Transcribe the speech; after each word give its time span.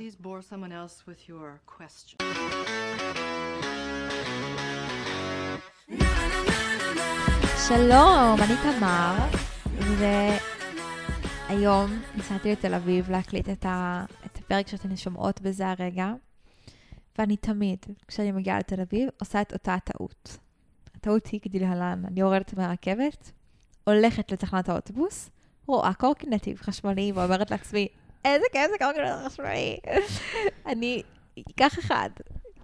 Please 0.00 0.16
bore 0.16 0.42
someone 0.42 0.72
else 0.72 1.06
with 1.06 1.28
your 1.28 1.60
question. 1.66 2.18
שלום, 7.68 8.40
אני 8.40 8.54
תמר, 8.62 9.16
והיום 11.48 12.02
נסעתי 12.16 12.52
לתל 12.52 12.74
אביב 12.74 13.10
להקליט 13.10 13.48
את, 13.48 13.64
ה... 13.64 14.04
את 14.26 14.38
הפרק 14.38 14.68
שאתן 14.68 14.96
שומעות 14.96 15.40
בזה 15.40 15.68
הרגע, 15.68 16.12
ואני 17.18 17.36
תמיד, 17.36 17.78
כשאני 18.08 18.32
מגיעה 18.32 18.58
לתל 18.58 18.80
אביב, 18.80 19.08
עושה 19.20 19.40
את 19.40 19.52
אותה 19.52 19.76
טעות. 19.84 20.36
הטעות 20.94 21.26
היא 21.26 21.40
כדלהלן, 21.40 22.02
אני 22.06 22.20
יורדת 22.20 22.54
מהרכבת, 22.54 23.32
הולכת 23.84 24.32
לתחנת 24.32 24.68
האוטובוס, 24.68 25.30
רואה 25.66 25.94
קורקינטים 25.94 26.56
חשמליים, 26.56 27.16
ואומרת 27.16 27.50
לעצמי, 27.50 27.88
איזה 28.24 28.44
כיף 28.52 28.70
זה 28.70 28.78
קורקינט 28.78 29.08
חשמלי. 29.26 29.76
אני 30.72 31.02
אקח 31.50 31.78
אחד. 31.78 32.10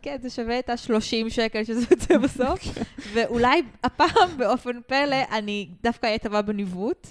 כן, 0.02 0.16
זה 0.22 0.30
שווה 0.30 0.58
את 0.58 0.70
ה-30 0.70 1.30
שקל 1.30 1.64
שזה 1.64 1.86
יוצא 1.90 2.18
בסוף, 2.18 2.60
ואולי 3.14 3.62
הפעם 3.84 4.36
באופן 4.36 4.82
פלא 4.86 5.16
אני 5.32 5.68
דווקא 5.82 6.06
אהיה 6.06 6.18
טובה 6.18 6.42
בניווט. 6.42 7.06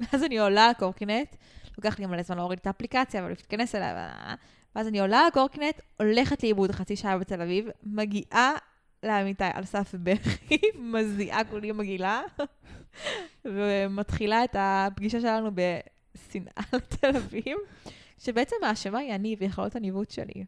ואז 0.00 0.24
אני 0.24 0.38
עולה 0.38 0.64
על 0.64 0.70
הקורקינט, 0.70 1.36
לוקח 1.76 1.98
לי 1.98 2.06
מלא 2.06 2.22
זמן 2.22 2.36
להוריד 2.36 2.58
את 2.58 2.66
האפליקציה, 2.66 3.20
אבל 3.20 3.28
להתכנס 3.28 3.74
אליה, 3.74 4.34
ואז 4.76 4.88
אני 4.88 5.00
עולה 5.00 5.18
על 5.20 5.26
הקורקינט, 5.26 5.80
הולכת 6.00 6.42
לאיבוד 6.42 6.72
חצי 6.72 6.96
שעה 6.96 7.18
בתל 7.18 7.42
אביב, 7.42 7.68
מגיעה 7.82 8.52
לאמיתי 9.02 9.44
על 9.54 9.64
סף 9.64 9.94
בכי, 9.94 10.58
מזיעה 10.74 11.44
כולי 11.44 11.72
מגעילה, 11.72 12.22
ומתחילה 13.44 14.44
את 14.44 14.56
הפגישה 14.58 15.20
שלנו 15.20 15.50
בשנאה 16.14 16.62
לתל 16.72 17.16
אביב, 17.16 17.56
שבעצם 18.18 18.56
האשמה 18.62 18.98
היא 18.98 19.14
אני 19.14 19.36
ויכולות 19.38 19.76
הניווט 19.76 20.10
שלי. 20.10 20.44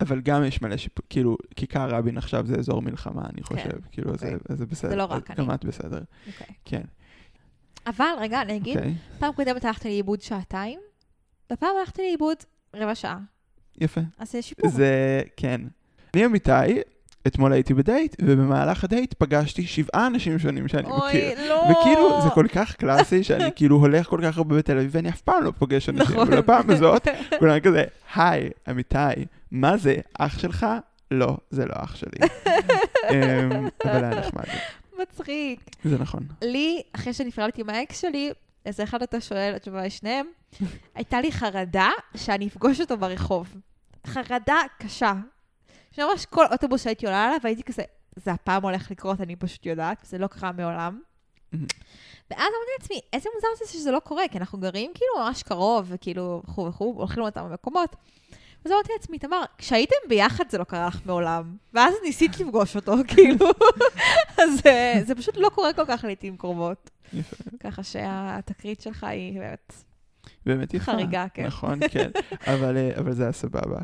אבל 0.00 0.20
גם 0.20 0.44
יש 0.44 0.62
מלא 0.62 0.76
שיפ... 0.76 0.92
כאילו, 1.10 1.36
כיכר 1.56 1.88
רבין 1.88 2.18
עכשיו 2.18 2.46
זה 2.46 2.54
אזור 2.58 2.82
מלחמה, 2.82 3.22
אני 3.32 3.42
חושב. 3.42 3.70
כן, 3.70 3.78
כאילו, 3.92 4.12
אוקיי. 4.12 4.30
זה, 4.48 4.56
זה 4.56 4.66
בסדר. 4.66 4.90
זה 4.90 4.96
לא 4.96 5.04
רק 5.04 5.30
גם 5.30 5.50
אני. 5.50 5.54
את 5.54 5.64
בסדר. 5.64 6.02
אוקיי. 6.26 6.54
כן. 6.64 6.82
אבל, 7.86 8.14
רגע, 8.18 8.42
אני 8.42 8.56
אגיד, 8.56 8.76
אוקיי. 8.76 8.94
פעם 9.18 9.32
קודמת 9.32 9.64
הלכתי 9.64 9.88
לאיבוד 9.88 10.20
שעתיים, 10.20 10.80
בפעם 11.50 11.76
הלכתי 11.80 12.02
לאיבוד 12.02 12.36
רבע 12.74 12.94
שעה. 12.94 13.18
יפה. 13.80 14.00
אז 14.18 14.32
זה 14.32 14.42
שיפור. 14.42 14.70
זה, 14.70 15.22
כן. 15.36 15.60
אני 16.14 16.26
אמיתי, 16.26 16.50
אתמול 17.26 17.52
הייתי 17.52 17.74
בדייט, 17.74 18.16
ובמהלך 18.22 18.84
הדייט 18.84 19.14
פגשתי 19.18 19.66
שבעה 19.66 20.06
אנשים 20.06 20.38
שונים 20.38 20.68
שאני 20.68 20.82
מכיר. 20.82 21.00
אוי, 21.02 21.48
לא. 21.48 21.64
וכאילו, 21.70 22.22
זה 22.22 22.30
כל 22.30 22.46
כך 22.48 22.76
קלאסי, 22.76 23.24
שאני 23.24 23.50
כאילו 23.56 23.76
הולך 23.76 24.06
כל 24.06 24.20
כך 24.24 24.38
הרבה 24.38 24.56
בתל 24.56 24.78
אביב, 24.78 24.90
ואני 24.94 25.08
אף 25.08 25.20
פעם 25.20 25.44
לא 25.44 25.52
פוגש 25.58 25.88
אנשים. 25.88 26.14
נכון. 26.14 26.28
אבל 26.28 26.38
הפעם 26.38 26.70
הזאת, 26.70 27.08
כולם 27.38 27.60
כזה, 27.60 27.84
היי, 28.14 28.50
אמיתי, 28.70 28.98
מה 29.50 29.76
זה, 29.76 29.96
אח 30.18 30.38
שלך? 30.38 30.66
לא, 31.10 31.36
זה 31.50 31.66
לא 31.66 31.74
אח 31.76 31.96
שלי. 31.96 32.10
אמ, 33.10 33.68
אבל 33.84 34.04
היה 34.04 34.20
נחמד, 34.20 34.44
מצחיק. 35.02 35.60
זה 35.84 35.98
נכון. 35.98 36.22
לי, 36.42 36.82
אחרי 36.92 37.12
שנפרדתי 37.12 37.62
מהאקס 37.62 38.00
שלי, 38.00 38.30
איזה 38.66 38.82
אחד 38.82 39.02
אתה 39.02 39.20
שואל, 39.20 39.52
התשובה 39.56 39.80
היא 39.80 39.90
שניהם, 39.90 40.26
הייתה 40.94 41.20
לי 41.20 41.32
חרדה 41.32 41.90
שאני 42.16 42.46
אפגוש 42.46 42.80
אותו 42.80 42.96
ברחוב. 42.96 43.54
חרדה 44.06 44.58
קשה. 44.78 45.12
שממש 45.96 46.26
כל 46.26 46.46
אוטובוס 46.52 46.84
שהייתי 46.84 47.06
עולה 47.06 47.24
עליו, 47.24 47.38
הייתי 47.44 47.62
כזה, 47.62 47.82
זה 48.16 48.32
הפעם 48.32 48.62
הולך 48.62 48.90
לקרות, 48.90 49.20
אני 49.20 49.36
פשוט 49.36 49.66
יודעת, 49.66 49.98
זה 50.02 50.18
לא 50.18 50.26
קרה 50.26 50.52
מעולם. 50.52 51.00
ואז 52.30 52.40
אמרתי 52.40 52.70
לעצמי, 52.80 53.00
איזה 53.12 53.28
מוזר 53.34 53.64
זה 53.64 53.72
שזה 53.72 53.90
לא 53.90 53.98
קורה, 53.98 54.28
כי 54.30 54.38
אנחנו 54.38 54.58
גרים 54.58 54.90
כאילו 54.94 55.24
ממש 55.24 55.42
קרוב, 55.42 55.86
וכאילו, 55.88 56.42
וכו' 56.44 56.66
וכו', 56.66 56.94
הולכים 56.96 57.22
לאותם 57.22 57.52
מקומות. 57.52 57.96
אז 58.64 58.72
אמרתי 58.72 58.92
לעצמי, 58.92 59.18
תמר, 59.18 59.42
כשהייתם 59.58 59.96
ביחד 60.08 60.44
זה 60.50 60.58
לא 60.58 60.64
קרה 60.64 60.86
לך 60.86 61.00
מעולם, 61.06 61.56
ואז 61.74 61.94
ניסית 62.04 62.40
לפגוש 62.40 62.76
אותו, 62.76 62.92
כאילו. 63.14 63.46
אז 64.38 64.60
זה 65.06 65.14
פשוט 65.14 65.36
לא 65.36 65.48
קורה 65.48 65.72
כל 65.72 65.84
כך 65.88 66.04
לעיתים 66.04 66.36
קרובות. 66.36 66.90
יפה. 67.12 67.36
ככה 67.60 67.82
שהתקרית 67.82 68.80
שלך 68.80 69.04
היא 69.04 69.40
באמת... 69.40 69.74
באמת 70.46 70.74
יפה. 70.74 70.84
חריגה, 70.84 71.26
כן. 71.34 71.46
נכון, 71.46 71.78
כן. 71.88 72.10
אבל, 72.54 72.76
אה, 72.76 72.90
אבל 72.98 73.12
זה 73.12 73.22
היה 73.22 73.32
סבבה. 73.32 73.78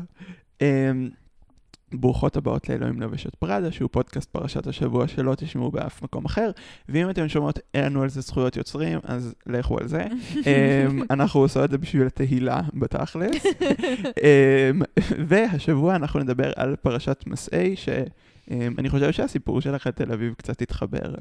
אמ, 1.93 2.01
ברוכות 2.01 2.37
הבאות 2.37 2.69
לאלוהים 2.69 2.99
נובשת 2.99 3.35
פראדה, 3.35 3.71
שהוא 3.71 3.89
פודקאסט 3.91 4.29
פרשת 4.31 4.67
השבוע 4.67 5.07
שלא 5.07 5.35
תשמעו 5.35 5.71
באף 5.71 6.01
מקום 6.01 6.25
אחר. 6.25 6.51
ואם 6.89 7.09
אתם 7.09 7.29
שומעות, 7.29 7.59
אין 7.73 7.85
לנו 7.85 8.03
על 8.03 8.09
זה 8.09 8.21
זכויות 8.21 8.55
יוצרים, 8.57 8.99
אז 9.03 9.35
לכו 9.47 9.77
על 9.79 9.87
זה. 9.87 10.05
אמ, 10.47 11.01
אנחנו 11.09 11.39
עושות 11.39 11.63
את 11.63 11.71
זה 11.71 11.77
בשביל 11.77 12.07
התהילה 12.07 12.61
בתכלס. 12.73 13.45
אמ, 14.23 14.81
והשבוע 15.27 15.95
אנחנו 15.95 16.19
נדבר 16.19 16.51
על 16.55 16.75
פרשת 16.75 17.23
מסעי, 17.27 17.75
שאני 17.75 18.89
חושב 18.89 19.11
שהסיפור 19.11 19.61
שלך 19.61 19.87
לתל 19.87 20.11
אביב 20.11 20.33
קצת 20.33 20.61
התחבר 20.61 21.13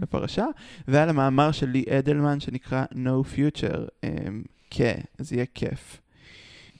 בפרשה, 0.00 0.46
ועל 0.88 1.08
המאמר 1.08 1.52
של 1.52 1.68
לי 1.68 1.84
אדלמן 1.98 2.40
שנקרא 2.40 2.84
No 2.92 3.36
Future, 3.36 3.80
אמ, 4.04 4.42
כן, 4.70 5.00
אז 5.18 5.32
יהיה 5.32 5.44
כיף. 5.54 6.00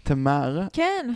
תמר, 0.02 0.66
כן, 0.72 1.12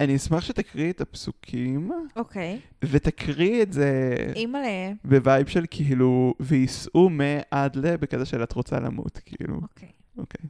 אני 0.00 0.16
אשמח 0.16 0.40
שתקריאי 0.40 0.90
את 0.90 1.00
הפסוקים, 1.00 1.90
אוקיי. 2.16 2.60
ותקריאי 2.84 3.62
את 3.62 3.72
זה 3.72 4.16
אימא'לה. 4.36 4.92
ב 5.04 5.12
vibe 5.12 5.46
של 5.46 5.64
כאילו, 5.70 6.34
וייסעו 6.40 7.10
מעד 7.10 7.76
ל, 7.76 7.96
בקטע 7.96 8.24
של 8.24 8.42
את 8.42 8.52
רוצה 8.52 8.80
למות, 8.80 9.18
כאילו, 9.24 9.54
אוקיי. 9.54 9.88
אוקיי. 10.18 10.48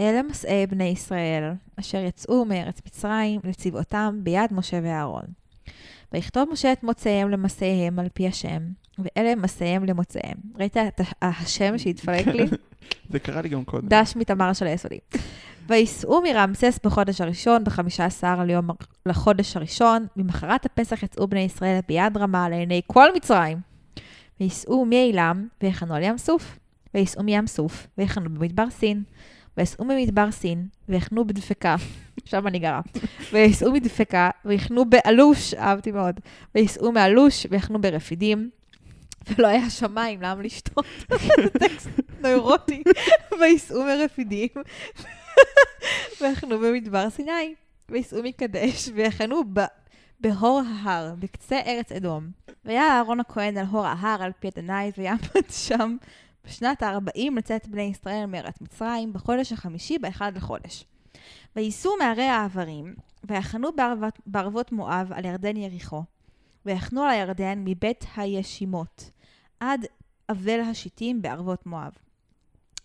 אלה 0.00 0.22
מסעי 0.22 0.66
בני 0.66 0.84
ישראל, 0.84 1.52
אשר 1.80 1.98
יצאו 1.98 2.44
מארץ 2.44 2.80
מצרים 2.86 3.40
לצבאותם 3.44 4.20
ביד 4.22 4.52
משה 4.52 4.80
ואהרון. 4.82 5.24
ויכתוב 6.12 6.48
משה 6.52 6.72
את 6.72 6.82
מוצאיהם 6.82 7.30
למסעיהם 7.30 7.98
על 7.98 8.08
פי 8.14 8.28
השם, 8.28 8.62
ואלה 8.98 9.34
מסעיהם 9.34 9.84
למוצאיהם. 9.84 10.36
ראית 10.58 10.76
את 10.76 11.00
השם 11.22 11.78
שהתפרק 11.78 12.26
לי? 12.26 12.44
זה 13.10 13.18
קרה 13.18 13.42
לי 13.42 13.48
גם 13.48 13.64
קודם. 13.64 13.88
דש 13.88 14.16
מתמר 14.16 14.52
של 14.52 14.66
היסודי. 14.66 14.98
וייסעו 15.68 16.22
מרמסס 16.22 16.78
בחודש 16.84 17.20
הראשון, 17.20 17.64
בחמישה 17.64 18.04
עשר 18.04 18.42
ליום 18.44 18.68
לחודש 19.06 19.56
הראשון, 19.56 20.06
ממחרת 20.16 20.66
הפסח 20.66 21.02
יצאו 21.02 21.28
בני 21.28 21.40
ישראל 21.40 21.78
ביד 21.88 22.16
רמה 22.16 22.48
לעיני 22.48 22.80
כל 22.86 23.08
מצרים. 23.16 23.58
וייסעו 24.40 24.84
מאילם, 24.84 25.48
ויחנו 25.62 25.94
על 25.94 26.02
ים 26.02 26.18
סוף. 26.18 26.58
וייסעו 26.94 27.22
מים 27.22 27.46
סוף, 27.46 27.86
ויחנו 27.98 28.24
במדבר 28.24 28.70
סין. 28.70 29.02
וייסעו 29.56 29.84
ממדבר 29.84 30.30
סין, 30.30 30.66
ויחנו 30.88 31.26
בדפקה. 31.26 31.76
שם 32.24 32.46
אני 32.46 32.58
גרה. 32.58 32.80
וייסעו 33.32 33.72
מדפקה, 33.72 34.30
ויחנו 34.44 34.84
באלוש, 34.84 35.54
אהבתי 35.54 35.92
מאוד. 35.92 36.20
וייסעו 36.54 36.92
מאלוש, 36.92 37.46
ויחנו 37.50 37.80
ברפידים. 37.80 38.50
ולא 39.28 39.46
היה 39.46 39.70
שמיים, 39.70 40.22
למה 40.22 40.42
לשתות? 40.42 40.86
זה 41.36 41.58
טקסט 41.58 41.88
נוירוטי. 42.20 42.82
וייסעו 43.40 43.84
מרפידים, 43.84 44.48
ויחנו 46.20 46.58
במדבר 46.58 47.10
סיני, 47.10 47.54
וייסעו 47.88 48.22
מקדש, 48.22 48.88
ויחנו 48.94 49.42
ב... 49.52 49.60
בהור 50.20 50.62
ההר, 50.66 51.14
בקצה 51.18 51.60
ארץ 51.66 51.92
אדום. 51.92 52.30
והיה 52.64 52.82
אהרון 52.82 53.20
הכהן 53.20 53.58
על 53.58 53.66
הור 53.66 53.86
ההר 53.86 54.22
על 54.22 54.32
פי 54.40 54.48
אדוני, 54.48 54.90
ויעמד 54.98 55.50
שם 55.50 55.96
בשנת 56.44 56.82
ה-40 56.82 57.20
לצאת 57.36 57.68
בני 57.68 57.82
ישראל 57.82 58.26
מארץ 58.26 58.60
מצרים, 58.60 59.12
בחודש 59.12 59.52
החמישי, 59.52 59.98
באחד 59.98 60.36
לחודש. 60.36 60.84
וייסעו 61.56 61.92
מערי 61.98 62.24
העברים, 62.24 62.94
ויחנו 63.24 63.72
בערבות, 63.76 64.20
בערבות 64.26 64.72
מואב 64.72 65.12
על 65.12 65.24
ירדן 65.24 65.56
יריחו, 65.56 66.02
ויחנו 66.66 67.02
על 67.02 67.10
הירדן 67.10 67.62
מבית 67.64 68.04
הישימות, 68.16 69.10
עד 69.60 69.86
אבל 70.28 70.60
השיטים 70.60 71.22
בערבות 71.22 71.66
מואב. 71.66 71.92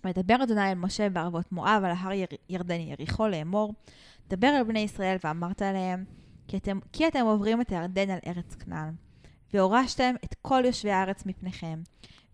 וידבר 0.04 0.44
אדוני 0.44 0.70
אל 0.70 0.76
משה 0.76 1.10
בערבות 1.10 1.52
מואב 1.52 1.82
על 1.86 1.92
ההר 1.92 2.12
יר, 2.12 2.28
ירדן 2.50 2.80
יריחו 2.80 3.28
לאמור, 3.28 3.74
דבר 4.28 4.48
אל 4.58 4.64
בני 4.64 4.80
ישראל 4.80 5.18
ואמרת 5.24 5.62
אליהם, 5.62 6.06
כי 6.48 6.58
אתם, 6.58 6.80
כי 6.94 7.08
אתם 7.08 7.26
עוברים 7.26 7.62
את 7.62 7.72
הירדן 7.72 8.10
על 8.10 8.20
ארץ 8.28 8.56
כנען, 8.56 8.94
והורשתם 9.54 10.16
את 10.24 10.36
כל 10.42 10.62
יושבי 10.66 10.92
הארץ 10.92 11.26
מפניכם, 11.26 11.82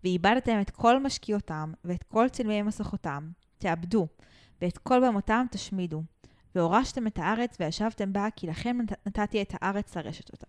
ואיבדתם 0.04 0.60
את 0.60 0.70
כל 0.70 1.02
משקיעותם, 1.02 1.72
ואת 1.84 2.02
כל 2.02 2.28
צלמי 2.28 2.62
מסכותם, 2.62 3.30
תאבדו, 3.58 4.06
ואת 4.62 4.78
כל 4.78 5.08
במותם 5.08 5.46
תשמידו, 5.50 6.02
והורשתם 6.54 7.06
את 7.06 7.18
הארץ 7.18 7.56
וישבתם 7.60 8.12
בה, 8.12 8.26
כי 8.36 8.46
לכם 8.46 8.78
נת- 8.82 9.06
נתתי 9.06 9.42
את 9.42 9.54
הארץ 9.60 9.96
לרשת 9.96 10.32
אותה. 10.32 10.46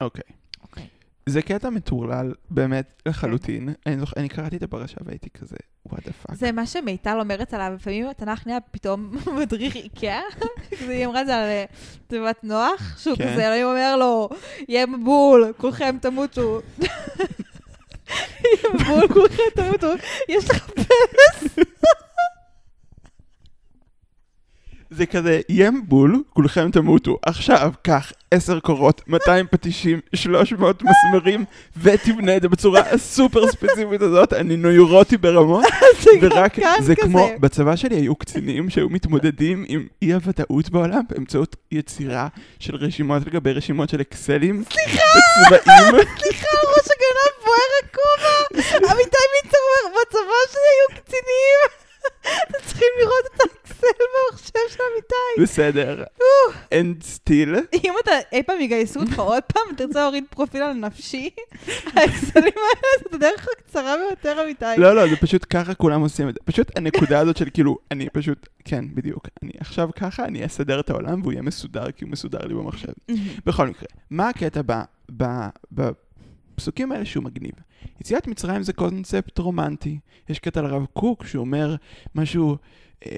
אוקיי. 0.00 0.22
אוקיי. 0.62 0.88
זה 1.30 1.42
קטע 1.42 1.70
מטורלל, 1.70 2.32
באמת, 2.50 3.02
לחלוטין. 3.06 3.68
אני 3.86 4.00
זוכר, 4.00 4.20
אני 4.20 4.28
קראתי 4.28 4.56
את 4.56 4.62
הפרשה 4.62 4.96
והייתי 5.04 5.30
כזה, 5.30 5.56
what 5.88 5.92
the 5.92 6.26
fuck. 6.26 6.34
זה 6.34 6.52
מה 6.52 6.66
שמיטל 6.66 7.20
אומרת 7.20 7.54
עליו, 7.54 7.72
לפעמים 7.74 8.06
התנ"ך 8.08 8.46
נהיה 8.46 8.60
פתאום 8.60 9.12
מדריך 9.40 9.76
איקאה, 9.76 10.20
היא 10.88 11.06
אמרה 11.06 11.20
את 11.20 11.26
זה 11.26 11.36
על 11.36 11.44
אה, 11.44 11.64
תיבת 12.06 12.44
נוח, 12.44 12.98
שהוא 12.98 13.16
כן. 13.16 13.32
כזה, 13.32 13.46
אלוהים 13.46 13.66
אומר 13.66 13.96
לו, 13.96 14.28
יהיה 14.68 14.86
מבול, 14.86 15.52
כולכם 15.56 15.96
תמותו. 16.00 16.60
יהיה 18.44 18.74
מבול, 18.74 19.08
כולכם 19.08 19.42
תמותו, 19.54 19.92
יש 20.28 20.50
לך 20.50 20.70
פרס. 20.70 21.66
זה 24.90 25.06
כזה, 25.06 25.40
יהיה 25.48 25.70
מבול, 25.70 26.22
כולכם 26.30 26.70
תמותו. 26.70 27.18
עכשיו, 27.22 27.72
קח 27.82 28.12
10 28.30 28.60
קורות, 28.60 29.02
200 29.06 29.46
פטישים, 29.50 30.00
300 30.14 30.82
מסמרים, 30.82 31.44
ותבנה 31.76 32.36
את 32.36 32.42
זה 32.42 32.48
בצורה 32.48 32.80
הסופר 32.80 33.46
ספציפית 33.46 34.02
הזאת, 34.02 34.32
אני 34.32 34.56
נוירוטי 34.56 35.16
ברמות. 35.16 35.64
ורק, 36.22 36.56
זה. 36.80 36.96
כמו, 36.96 37.28
בצבא 37.40 37.76
שלי 37.76 37.96
היו 37.96 38.14
קצינים 38.14 38.70
שהיו 38.70 38.88
מתמודדים 38.88 39.64
עם 39.68 39.86
אי 40.02 40.12
הוודאות 40.12 40.70
בעולם 40.70 41.00
באמצעות 41.10 41.56
יצירה 41.72 42.28
של 42.58 42.76
רשימות 42.76 43.22
על 43.26 43.32
גבי 43.32 43.52
רשימות 43.52 43.88
של 43.88 44.00
אקסלים. 44.00 44.64
סליחה! 44.72 45.02
סליחה, 46.18 46.56
ראש 46.56 46.86
הגנב 46.86 47.44
בוער 47.44 47.70
הכובע! 47.82 48.62
אמיתי 48.92 49.16
מיצר 49.44 50.00
בצבא 50.00 50.40
שלי 50.52 50.60
היו 50.72 51.02
קצינים! 51.02 51.90
אתם 52.20 52.66
צריכים 52.66 52.88
לראות 53.00 53.24
את 53.26 53.40
האקסל 53.40 53.86
במחשב 53.98 54.74
של 54.76 54.82
אמיתי. 54.92 55.40
בסדר. 55.60 56.04
And 56.70 57.04
still. 57.04 57.76
אם 57.84 57.92
אתה 58.02 58.10
אי 58.32 58.42
פעם 58.42 58.60
יגייסו 58.60 59.00
אותך 59.00 59.18
עוד 59.18 59.42
פעם, 59.42 59.76
תרצה 59.76 60.00
להוריד 60.00 60.24
פרופיל 60.30 60.62
על 60.62 60.72
נפשי, 60.72 61.30
האקסלים 61.86 62.52
האלה 62.56 63.02
זאת 63.02 63.14
הדרך 63.14 63.46
הקצרה 63.52 63.94
ביותר 63.96 64.44
אמיתי. 64.44 64.64
לא, 64.76 64.94
לא, 64.96 65.08
זה 65.08 65.16
פשוט 65.16 65.46
ככה 65.50 65.74
כולם 65.74 66.00
עושים 66.00 66.28
את 66.28 66.34
זה. 66.34 66.40
פשוט 66.44 66.78
הנקודה 66.78 67.18
הזאת 67.18 67.36
של 67.36 67.48
כאילו, 67.54 67.78
אני 67.90 68.08
פשוט, 68.12 68.48
כן, 68.64 68.84
בדיוק. 68.94 69.28
אני 69.42 69.52
עכשיו 69.58 69.88
ככה, 69.96 70.24
אני 70.24 70.46
אסדר 70.46 70.80
את 70.80 70.90
העולם 70.90 71.20
והוא 71.22 71.32
יהיה 71.32 71.42
מסודר, 71.42 71.90
כי 71.90 72.04
הוא 72.04 72.10
מסודר 72.12 72.46
לי 72.46 72.54
במחשב. 72.54 72.92
בכל 73.46 73.68
מקרה, 73.68 73.88
מה 74.10 74.28
הקטע 74.28 74.60
בפסוקים 75.72 76.92
האלה 76.92 77.04
שהוא 77.04 77.24
מגניב? 77.24 77.52
יציאת 78.00 78.26
מצרים 78.26 78.62
זה 78.62 78.72
קונספט 78.72 79.38
רומנטי. 79.38 79.98
יש 80.28 80.38
קטע 80.38 80.62
לרב 80.62 80.86
קוק 80.92 81.26
שהוא 81.26 81.40
אומר 81.40 81.76
משהו, 82.14 82.56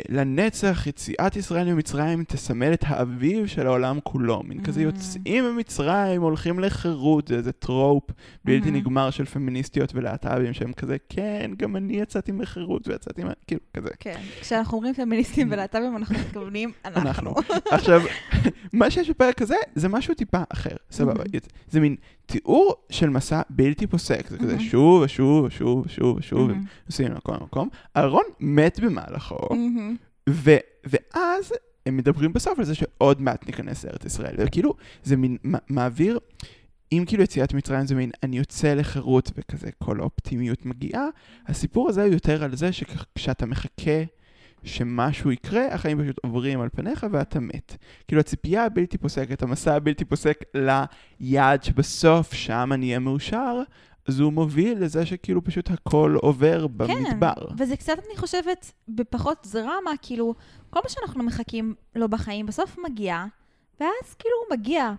לנצח 0.09 0.87
יציאת 0.87 1.37
ישראל 1.37 1.73
ממצרים 1.75 2.25
תסמל 2.25 2.73
את 2.73 2.85
האביב 2.87 3.47
של 3.47 3.67
העולם 3.67 3.99
כולו. 4.03 4.43
מין 4.43 4.63
כזה 4.63 4.81
Mm. 4.81 4.85
יוצאים 4.85 5.45
ממצרים, 5.45 6.23
הולכים 6.23 6.59
לחירות, 6.61 7.29
זה 7.29 7.35
איזה 7.35 7.53
trope 7.53 8.05
בלתי 8.45 8.69
Mhm. 8.69 8.73
נגמר 8.73 9.11
של 9.11 9.25
פמיניסטיות 9.25 9.95
ולהט"בים 9.95 10.53
שהם 10.53 10.73
כזה, 10.73 10.97
כן, 11.09 11.51
גם 11.57 11.77
אני 11.77 11.97
יצאתי 11.97 12.33
לחירות 12.33 12.89
ויצאתי, 12.89 13.25
מה-" 13.25 13.33
כאילו, 13.47 13.61
כזה. 13.75 13.89
כן, 14.01 14.21
כשאנחנו 14.41 14.77
אומרים 14.77 14.95
פמיניסטים 14.95 15.49
ולהט"בים, 15.51 15.97
אנחנו 15.97 16.15
מתכוונים 16.19 16.73
אנחנו. 16.85 17.01
אנחנו. 17.09 17.35
עכשיו, 17.71 18.03
מה 18.73 18.91
שיש 18.91 19.11
בפרק 19.11 19.43
הזה, 19.43 19.57
זה 19.75 19.89
משהו 19.89 20.15
טיפה 20.15 20.43
אחר, 20.49 20.77
סבבה. 20.91 21.23
Mhm. 21.25 21.39
זה 21.71 21.81
מין 21.81 21.97
תיאור 22.33 22.75
של 22.91 23.11
מסע 23.11 23.43
בלתי 23.51 23.87
פוסק, 23.87 24.29
זה 24.29 24.39
כזה. 24.39 24.61
שוב 24.61 25.03
ושוב 25.03 25.45
ושוב 25.45 25.85
ושוב 25.87 26.17
ושוב. 26.17 26.51
נוסעים 26.87 27.09
למקום 27.09 27.35
למקום. 27.41 27.69
אהרון 27.97 28.23
מת 28.41 28.81
במהלכו. 28.81 29.49
ו- 30.29 30.57
ואז 30.85 31.53
הם 31.87 31.97
מדברים 31.97 32.33
בסוף 32.33 32.59
על 32.59 32.65
זה 32.65 32.75
שעוד 32.75 33.23
מעט 33.23 33.47
ניכנס 33.47 33.85
לארץ 33.85 34.05
ישראל. 34.05 34.35
וכאילו, 34.39 34.75
זה 35.05 35.17
מין 35.17 35.37
מעביר, 35.69 36.19
אם 36.93 37.05
כאילו 37.07 37.23
יציאת 37.23 37.55
מצרים 37.55 37.87
זה 37.87 37.95
מין 37.95 38.11
אני 38.23 38.39
יוצא 38.39 38.75
לחירות 38.75 39.31
וכזה 39.37 39.71
כל 39.85 40.01
האופטימיות 40.01 40.67
מגיעה, 40.67 41.07
הסיפור 41.47 41.89
הזה 41.89 42.05
הוא 42.05 42.13
יותר 42.13 42.45
על 42.45 42.57
זה 42.57 42.73
שכשאתה 42.73 43.47
מחכה 43.47 44.03
שמשהו 44.65 45.31
יקרה, 45.31 45.67
החיים 45.67 46.03
פשוט 46.03 46.17
עוברים 46.25 46.61
על 46.61 46.69
פניך 46.69 47.07
ואתה 47.11 47.41
מת. 47.41 47.77
כאילו 48.09 48.21
הציפייה 48.21 48.65
הבלתי 48.65 48.99
פוסקת, 48.99 49.43
המסע 49.43 49.75
הבלתי 49.75 50.05
פוסק 50.05 50.45
ליעד 50.55 51.63
שבסוף 51.63 52.35
שם 52.35 52.71
אני 52.73 52.87
אהיה 52.87 52.99
מאושר, 52.99 53.63
אז 54.09 54.21
הוא 54.21 54.33
מוביל 54.33 54.85
לזה 54.85 55.07
שכאילו 55.07 55.45
פשוט 55.45 55.71
הכל 55.71 56.17
עובר 56.21 56.67
במדבר. 56.67 57.35
כן, 57.35 57.55
וזה 57.59 57.77
קצת, 57.77 57.93
אני 58.07 58.17
חושבת, 58.17 58.73
בפחות 58.89 59.47
דרמה, 59.53 59.91
כאילו, 60.03 60.35
כל 60.71 60.81
מה 60.85 60.89
שאנחנו 60.91 61.23
מחכים 61.23 61.75
לו 61.95 62.09
בחיים 62.09 62.47
בסוף 62.47 62.77
מגיע, 62.85 63.25
ואז 63.81 64.15
כאילו 64.19 64.35
הוא 64.49 64.59
מגיע. 64.59 64.93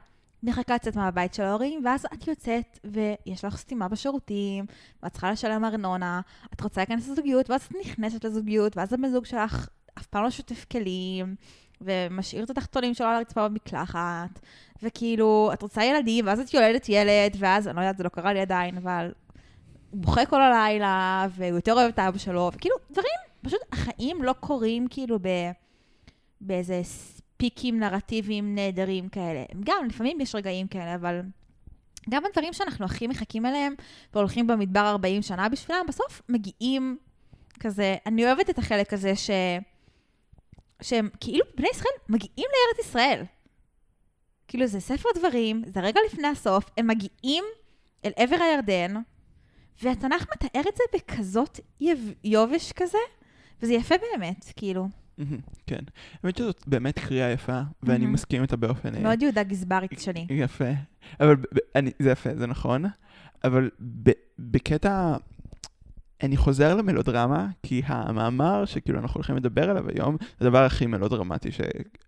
מחכה 0.44 0.76
לצאת 0.76 0.96
מהבית 0.96 1.34
של 1.34 1.44
ההורים, 1.44 1.82
ואז 1.86 2.06
את 2.14 2.28
יוצאת, 2.28 2.80
ויש 2.84 3.46
לך 3.46 3.58
סתימה 3.58 3.88
בשירותים, 3.88 4.66
ואת 5.04 5.12
צריכה 5.12 5.32
לשלם 5.32 5.66
ארנונה, 5.66 6.22
את 6.54 6.62
רוצה 6.62 6.82
להיכנס 6.82 7.10
לזוגיות, 7.10 7.50
ואז 7.50 7.62
את 7.62 7.74
נכנסת 7.82 8.24
לזוגיות, 8.26 8.78
ואז 8.78 8.94
הבן 8.94 9.10
זוג 9.10 9.26
שלך 9.26 9.68
אף 9.98 10.06
פעם 10.06 10.24
לא 10.24 10.30
שוטף 10.30 10.66
כלים, 10.72 11.36
ומשאיר 11.82 12.44
את 12.44 12.50
התחתונים 12.50 12.94
שלו 12.94 13.08
על 13.08 13.16
הרצפה 13.16 13.48
במקלחת, 13.48 14.40
וכאילו, 14.84 15.50
את 15.54 15.62
רוצה 15.62 15.84
ילדים, 15.84 16.28
ואז 16.28 16.40
את 16.40 16.54
יולדת 16.54 16.90
ילד, 16.90 17.36
ואז, 17.40 17.68
אני 17.68 17.76
לא 17.76 17.82
יודעת, 17.82 17.98
זה 17.98 18.04
לא 18.04 18.10
קרה 18.10 18.34
לי 18.34 18.40
עדיין, 18.40 18.78
אבל 18.78 19.12
הוא 19.90 20.02
בוכה 20.02 20.26
כל 20.26 20.42
הלילה, 20.42 21.28
והוא 21.36 21.56
יותר 21.56 21.74
אוהב 21.74 21.90
את 21.90 22.00
אבא 22.00 22.18
שלו, 22.18 22.52
וכאילו, 22.54 22.76
דברים, 22.92 23.16
פשוט 23.42 23.60
החיים 23.72 24.24
לא 24.24 24.34
קורים 24.40 24.88
כאילו 24.90 25.20
ב... 25.20 25.28
באיזה 26.42 26.82
פיקים 27.44 27.80
נרטיביים 27.80 28.56
נהדרים 28.56 29.10
כאלה. 29.10 29.44
גם, 29.64 29.86
לפעמים 29.86 30.22
יש 30.22 30.36
רגעים 30.36 30.68
כאלה, 30.68 30.96
אבל 30.96 31.22
גם 32.10 32.24
הדברים 32.26 32.54
שאנחנו 32.54 32.86
הכי 32.86 33.08
מחכים 33.08 33.46
אליהם, 33.46 33.74
והולכים 34.14 34.48
במדבר 34.48 34.90
40 34.90 35.22
שנה 35.22 35.50
בשבילם, 35.50 35.86
בסוף 35.88 36.22
מגיעים 36.30 36.98
כזה, 37.60 37.96
אני 38.06 38.26
אוהבת 38.26 38.50
את 38.50 38.58
החלק 38.58 38.94
הזה 38.94 39.16
ש... 39.16 39.30
שהם 40.82 41.10
כאילו 41.20 41.46
בני 41.56 41.68
ישראל 41.72 41.94
מגיעים 42.10 42.48
לארץ 42.54 42.88
ישראל. 42.88 43.24
כאילו 44.48 44.68
זה 44.68 44.80
ספר 44.80 45.10
דברים, 45.16 45.64
זה 45.66 45.80
רגע 45.80 46.00
לפני 46.06 46.28
הסוף, 46.28 46.66
הם 46.78 46.88
מגיעים 46.88 47.44
אל 48.06 48.12
עבר 48.16 48.38
הירדן, 48.44 48.94
והתנ"ך 49.82 50.26
מתאר 50.36 50.62
את 50.70 50.78
זה 50.78 50.84
בכזאת. 50.94 51.60
יובש 52.24 52.72
כזה, 52.72 52.98
וזה 53.62 53.74
יפה 53.74 53.96
באמת, 53.98 54.46
כאילו. 54.56 55.03
כן. 55.68 55.84
האמת 56.24 56.38
שזאת 56.38 56.64
באמת 56.68 57.00
קריאה 57.00 57.32
יפה, 57.32 57.62
ואני. 57.84 58.06
מסכים 58.06 58.42
איתה 58.42 58.58
באופן... 58.58 58.96
אה, 58.96 59.02
מאוד 59.02 59.22
יהודה 59.22 59.44
גזברית 59.44 60.00
שלי. 60.00 60.26
יפה. 60.30 60.70
אבל 61.20 61.36
זה 62.00 62.12
יפה, 62.12 62.30
זה 62.36 62.48
נכון. 62.48 62.86
אבל 63.44 63.70
בקטע... 64.40 65.16
אני 66.24 66.38
חוזר 66.38 66.76
למלודרמה, 66.76 67.48
כי 67.64 67.82
המאמר 67.86 68.66
שכאילו 68.66 69.00
אנחנו 69.00 69.18
הולכים 69.18 69.36
לדבר 69.36 69.70
עליו 69.70 69.90
היום, 69.90 70.18
זה 70.40 70.48
הדבר 70.48 70.64
הכי 70.64 70.86
מלודרמטי, 70.86 71.52
ש... 71.52 71.62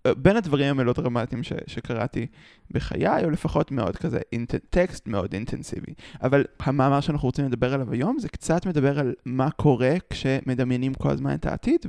בין 0.07 0.37
הדברים 0.37 0.69
המלודרמטיים 0.69 1.43
ש... 1.43 1.53
שקראתי 1.67 2.27
בחיי, 2.71 3.25
או 3.25 3.29
לפחות 3.29 3.71
מאוד 3.71 3.95
כזה, 3.95 4.19
אינט... 4.31 4.55
טקסט 4.69 5.07
מאוד 5.07 5.33
אינטנסיבי. 5.33 5.93
אבל 6.21 6.43
המאמר 6.59 6.99
שאנחנו 6.99 7.27
רוצים 7.27 7.45
לדבר 7.45 7.73
עליו 7.73 7.91
היום, 7.91 8.19
זה 8.19 8.29
קצת 8.29 8.65
מדבר 8.65 8.99
על 8.99 9.13
מה 9.25 9.51
קורה 9.51 9.95
כשמדמיינים 10.09 10.93
כל 10.93 11.09
הזמן 11.09 11.33
את 11.33 11.45
העתיד, 11.45 11.85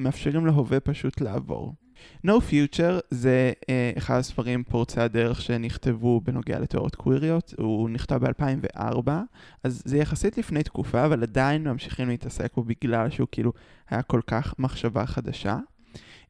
ומאפשרים 0.00 0.46
להווה 0.46 0.80
פשוט 0.80 1.20
לעבור. 1.20 1.74
No 2.26 2.30
Future 2.30 3.00
זה 3.10 3.52
אה, 3.68 3.92
אחד 3.98 4.18
הספרים 4.18 4.64
פורצי 4.64 5.00
הדרך 5.00 5.42
שנכתבו 5.42 6.20
בנוגע 6.20 6.58
לתיאוריות 6.58 6.94
קוויריות, 6.94 7.54
הוא 7.58 7.90
נכתב 7.90 8.20
ב-2004, 8.24 9.10
אז 9.62 9.82
זה 9.84 9.98
יחסית 9.98 10.38
לפני 10.38 10.62
תקופה, 10.62 11.04
אבל 11.04 11.22
עדיין 11.22 11.64
ממשיכים 11.64 12.08
להתעסק 12.08 12.54
בו 12.54 12.62
בגלל 12.62 13.10
שהוא 13.10 13.28
כאילו 13.32 13.52
היה 13.90 14.02
כל 14.02 14.20
כך 14.26 14.54
מחשבה 14.58 15.06
חדשה. 15.06 15.58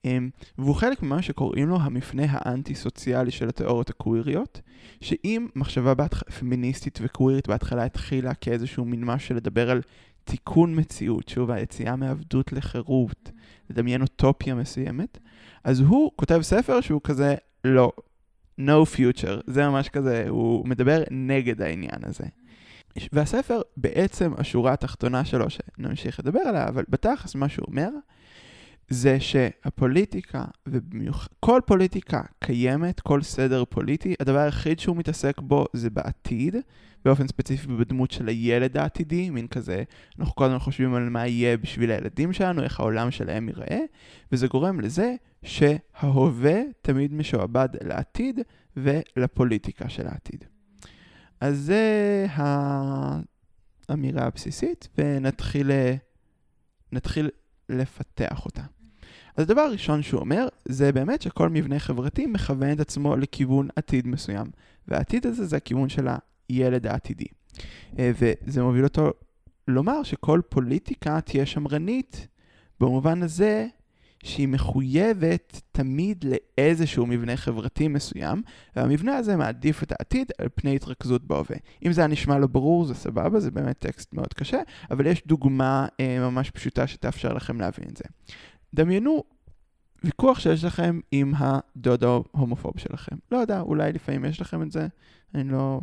אמ, 0.04 0.30
והוא 0.58 0.74
חלק 0.74 1.02
ממה 1.02 1.22
שקוראים 1.22 1.68
לו 1.68 1.80
המפנה 1.80 2.22
האנטי-סוציאלי 2.28 3.30
של 3.30 3.48
התיאוריות 3.48 3.90
הקוויריות, 3.90 4.60
שאם 5.00 5.46
מחשבה 5.56 5.94
בהתח... 5.94 6.22
פמיניסטית 6.22 6.98
וקווירית 7.02 7.48
בהתחלה 7.48 7.84
התחילה 7.84 8.34
כאיזשהו 8.34 8.84
מין 8.84 9.04
משהו 9.04 9.34
לדבר 9.34 9.70
על 9.70 9.82
תיקון 10.24 10.78
מציאות, 10.80 11.28
שוב, 11.28 11.50
היציאה 11.50 11.96
מעבדות 11.96 12.52
לחירות, 12.52 13.30
לדמיין 13.70 14.02
אוטופיה 14.02 14.54
מסוימת, 14.54 15.18
אז 15.64 15.80
הוא 15.80 16.12
כותב 16.16 16.38
ספר 16.42 16.80
שהוא 16.80 17.00
כזה, 17.04 17.34
לא, 17.64 17.92
no 18.60 18.84
future, 18.96 19.42
זה 19.46 19.68
ממש 19.68 19.88
כזה, 19.88 20.24
הוא 20.28 20.68
מדבר 20.68 21.02
נגד 21.10 21.62
העניין 21.62 22.00
הזה. 22.02 22.24
והספר, 23.12 23.60
בעצם 23.76 24.32
השורה 24.38 24.72
התחתונה 24.72 25.24
שלו, 25.24 25.46
שנמשיך 25.50 26.20
לדבר 26.20 26.40
עליה, 26.40 26.68
אבל 26.68 26.84
בתכלס 26.88 27.34
מה 27.34 27.48
שהוא 27.48 27.66
אומר, 27.68 27.88
זה 28.88 29.20
שהפוליטיקה, 29.20 30.44
ובמיוחד 30.66 31.28
כל 31.40 31.60
פוליטיקה 31.66 32.22
קיימת, 32.38 33.00
כל 33.00 33.22
סדר 33.22 33.64
פוליטי, 33.64 34.14
הדבר 34.20 34.38
היחיד 34.38 34.78
שהוא 34.78 34.96
מתעסק 34.96 35.40
בו 35.40 35.66
זה 35.72 35.90
בעתיד, 35.90 36.56
באופן 37.04 37.28
ספציפי 37.28 37.66
בדמות 37.66 38.10
של 38.10 38.28
הילד 38.28 38.76
העתידי, 38.76 39.30
מין 39.30 39.46
כזה, 39.46 39.82
אנחנו 40.18 40.34
כל 40.34 40.44
הזמן 40.44 40.58
חושבים 40.58 40.94
על 40.94 41.08
מה 41.08 41.26
יהיה 41.26 41.56
בשביל 41.56 41.90
הילדים 41.90 42.32
שלנו, 42.32 42.62
איך 42.62 42.80
העולם 42.80 43.10
שלהם 43.10 43.48
ייראה, 43.48 43.80
וזה 44.32 44.46
גורם 44.46 44.80
לזה 44.80 45.14
שההווה 45.42 46.60
תמיד 46.82 47.12
משועבד 47.12 47.68
לעתיד 47.82 48.40
ולפוליטיקה 48.76 49.88
של 49.88 50.06
העתיד. 50.06 50.44
אז 51.40 51.58
זה 51.58 52.26
האמירה 53.88 54.26
הבסיסית, 54.26 54.88
ונתחיל 54.98 55.70
נתחיל 56.92 57.30
לפתח 57.68 58.44
אותה. 58.44 58.62
אז 59.37 59.44
הדבר 59.44 59.61
הראשון 59.61 60.02
שהוא 60.02 60.21
אומר, 60.21 60.49
זה 60.64 60.92
באמת 60.92 61.23
שכל 61.23 61.49
מבנה 61.49 61.78
חברתי 61.78 62.26
מכוון 62.26 62.73
את 62.73 62.80
עצמו 62.80 63.16
לכיוון 63.16 63.68
עתיד 63.76 64.06
מסוים. 64.06 64.47
והעתיד 64.88 65.26
הזה 65.26 65.47
זה 65.47 65.56
הכיוון 65.56 65.88
של 65.88 66.09
הילד 66.49 66.87
העתידי. 66.87 67.26
אה, 67.99 68.12
וזה 68.18 68.62
מוביל 68.62 68.85
אותו 68.85 69.12
לומר 69.68 70.02
שכל 70.02 70.40
פוליטיקה 70.49 71.21
תהיה 71.21 71.47
שמרנית, 71.47 72.28
במובן 72.80 73.23
הזה 73.23 73.66
שהיא 74.24 74.48
מחויבת 74.48 75.60
תמיד 75.72 76.24
לאיזשהו 76.24 77.06
מבנה 77.06 77.36
חברתי 77.36 77.88
מסוים, 77.88 78.42
והמבנה 78.76 79.16
הזה 79.16 79.36
מעדיף 79.36 79.82
את 79.82 79.92
העתיד 79.92 80.32
על 80.38 80.48
פני 80.54 80.76
התרכזות 80.76 81.24
בהווה. 81.24 81.56
אם 81.86 81.92
זה 81.92 82.00
היה 82.00 82.08
נשמע 82.08 82.38
לא 82.38 82.46
ברור, 82.46 82.84
זה 82.84 82.94
סבבה, 82.94 83.40
זה 83.40 83.50
באמת 83.50 83.78
טקסט 83.78 84.14
מאוד 84.14 84.34
קשה, 84.34 84.58
אבל 84.90 85.06
יש 85.06 85.26
דוגמה 85.26 85.86
אה, 86.00 86.18
ממש 86.20 86.50
פשוטה 86.50 86.86
שתאפשר 86.86 87.32
לכם 87.32 87.60
להבין 87.60 87.88
את 87.88 87.96
זה. 87.96 88.04
דמיינו 88.74 89.24
ויכוח 90.04 90.40
שיש 90.40 90.64
לכם 90.64 91.00
עם 91.12 91.32
הדוד 91.36 92.04
ההומופוב 92.04 92.72
שלכם. 92.76 93.16
לא 93.32 93.38
יודע, 93.38 93.60
אולי 93.60 93.92
לפעמים 93.92 94.24
יש 94.24 94.40
לכם 94.40 94.62
את 94.62 94.72
זה, 94.72 94.86
אני 95.34 95.48
לא... 95.48 95.80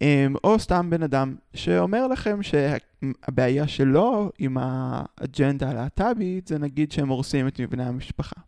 אמ, 0.00 0.34
או 0.44 0.58
סתם 0.58 0.90
בן 0.90 1.02
אדם 1.02 1.34
שאומר 1.54 2.06
לכם 2.06 2.38
שהבעיה 2.42 3.68
שלו 3.68 4.30
עם 4.38 4.56
האג'נדה 4.60 5.70
הלהט"בית 5.70 6.46
זה 6.46 6.58
נגיד 6.58 6.92
שהם 6.92 7.08
הורסים 7.08 7.48
את 7.48 7.60
מבנה 7.60 7.88
המשפחה. 7.88 8.40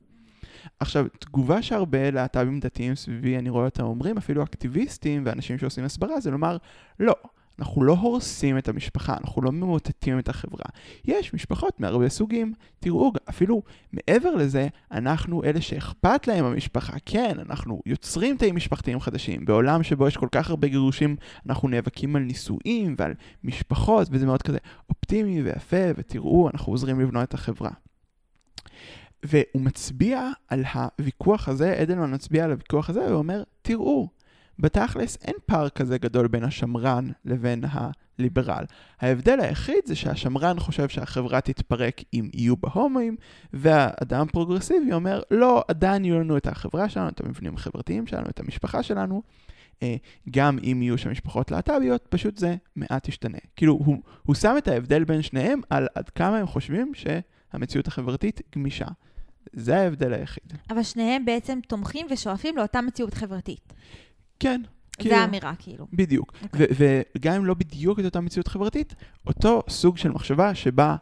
עכשיו, 0.80 1.06
תגובה 1.18 1.62
שהרבה 1.62 2.10
להט"בים 2.10 2.60
דתיים 2.60 2.94
סביבי, 2.94 3.38
אני 3.38 3.50
רואה 3.50 3.64
אותם 3.64 3.84
אומרים, 3.84 4.16
אפילו 4.16 4.42
אקטיביסטים 4.42 5.22
ואנשים 5.26 5.58
שעושים 5.58 5.84
הסברה, 5.84 6.20
זה 6.20 6.30
לומר, 6.30 6.56
לא, 7.00 7.14
אנחנו 7.58 7.84
לא 7.84 7.92
הורסים 7.92 8.58
את 8.58 8.68
המשפחה, 8.68 9.16
אנחנו 9.24 9.42
לא 9.42 9.52
ממוטטים 9.52 10.18
את 10.18 10.28
החברה. 10.28 10.64
יש 11.04 11.34
משפחות 11.34 11.80
מהרבה 11.80 12.08
סוגים. 12.08 12.52
תראו, 12.80 13.12
אפילו 13.28 13.62
מעבר 13.92 14.34
לזה, 14.34 14.68
אנחנו 14.92 15.44
אלה 15.44 15.60
שאכפת 15.60 16.26
להם 16.26 16.44
המשפחה. 16.44 16.96
כן, 17.06 17.36
אנחנו 17.48 17.82
יוצרים 17.86 18.36
תאים 18.36 18.56
משפחתיים 18.56 19.00
חדשים. 19.00 19.44
בעולם 19.44 19.82
שבו 19.82 20.08
יש 20.08 20.16
כל 20.16 20.28
כך 20.32 20.50
הרבה 20.50 20.68
גירושים, 20.68 21.16
אנחנו 21.46 21.68
נאבקים 21.68 22.16
על 22.16 22.22
נישואים 22.22 22.94
ועל 22.98 23.14
משפחות, 23.44 24.08
וזה 24.10 24.26
מאוד 24.26 24.42
כזה 24.42 24.58
אופטימי 24.90 25.42
ויפה, 25.42 25.90
ותראו, 25.96 26.50
אנחנו 26.50 26.72
עוזרים 26.72 27.00
לבנות 27.00 27.28
את 27.28 27.34
החברה. 27.34 27.70
והוא 29.22 29.62
מצביע 29.62 30.30
על 30.48 30.64
הוויכוח 30.74 31.48
הזה, 31.48 31.82
אדלמן 31.82 32.14
מצביע 32.14 32.44
על 32.44 32.50
הוויכוח 32.50 32.90
הזה, 32.90 33.00
ואומר, 33.00 33.42
תראו, 33.62 34.08
בתכלס 34.58 35.18
אין 35.22 35.34
פער 35.46 35.68
כזה 35.68 35.98
גדול 35.98 36.28
בין 36.28 36.44
השמרן 36.44 37.10
לבין 37.24 37.64
הליברל. 37.70 38.64
ההבדל 39.00 39.40
היחיד 39.40 39.78
זה 39.84 39.96
שהשמרן 39.96 40.58
חושב 40.58 40.88
שהחברה 40.88 41.40
תתפרק 41.40 42.00
אם 42.14 42.28
יהיו 42.34 42.56
בה 42.56 42.68
הומואים, 42.72 43.16
והאדם 43.52 44.26
פרוגרסיבי 44.32 44.92
אומר, 44.92 45.22
לא, 45.30 45.64
עדיין 45.68 46.04
יהיו 46.04 46.20
לנו 46.20 46.36
את 46.36 46.46
החברה 46.46 46.88
שלנו, 46.88 47.08
את 47.08 47.20
המבנים 47.20 47.54
החברתיים 47.54 48.06
שלנו, 48.06 48.28
את 48.28 48.40
המשפחה 48.40 48.82
שלנו. 48.82 49.22
אה, 49.82 49.96
גם 50.30 50.58
אם 50.58 50.82
יהיו 50.82 50.98
שם 50.98 51.10
משפחות 51.10 51.50
להט"ביות, 51.50 52.06
פשוט 52.08 52.38
זה 52.38 52.56
מעט 52.76 53.08
ישתנה. 53.08 53.38
כאילו, 53.56 53.72
הוא, 53.72 53.96
הוא 54.22 54.34
שם 54.34 54.54
את 54.58 54.68
ההבדל 54.68 55.04
בין 55.04 55.22
שניהם 55.22 55.60
על 55.70 55.88
עד 55.94 56.08
כמה 56.10 56.38
הם 56.38 56.46
חושבים 56.46 56.92
שהמציאות 56.94 57.86
החברתית 57.86 58.40
גמישה. 58.54 58.86
זה 59.52 59.76
ההבדל 59.76 60.12
היחיד. 60.12 60.52
אבל 60.70 60.82
שניהם 60.82 61.24
בעצם 61.24 61.58
תומכים 61.68 62.06
ושואפים 62.10 62.56
לאותה 62.56 62.80
מציאות 62.80 63.14
חברתית. 63.14 63.72
כן. 64.40 64.60
זה 64.64 65.02
כאילו, 65.02 65.16
האמירה, 65.16 65.52
כאילו. 65.58 65.86
בדיוק. 65.92 66.32
Okay. 66.32 66.44
אוקיי. 66.44 66.66
וגם 67.16 67.34
אם 67.34 67.44
לא 67.44 67.54
בדיוק 67.54 68.00
את 68.00 68.04
אותה 68.04 68.20
מציאות 68.20 68.48
חברתית, 68.48 68.94
אותו 69.26 69.62
סוג 69.68 69.96
של 69.96 70.10
מחשבה 70.10 70.54
שבה 70.54 70.96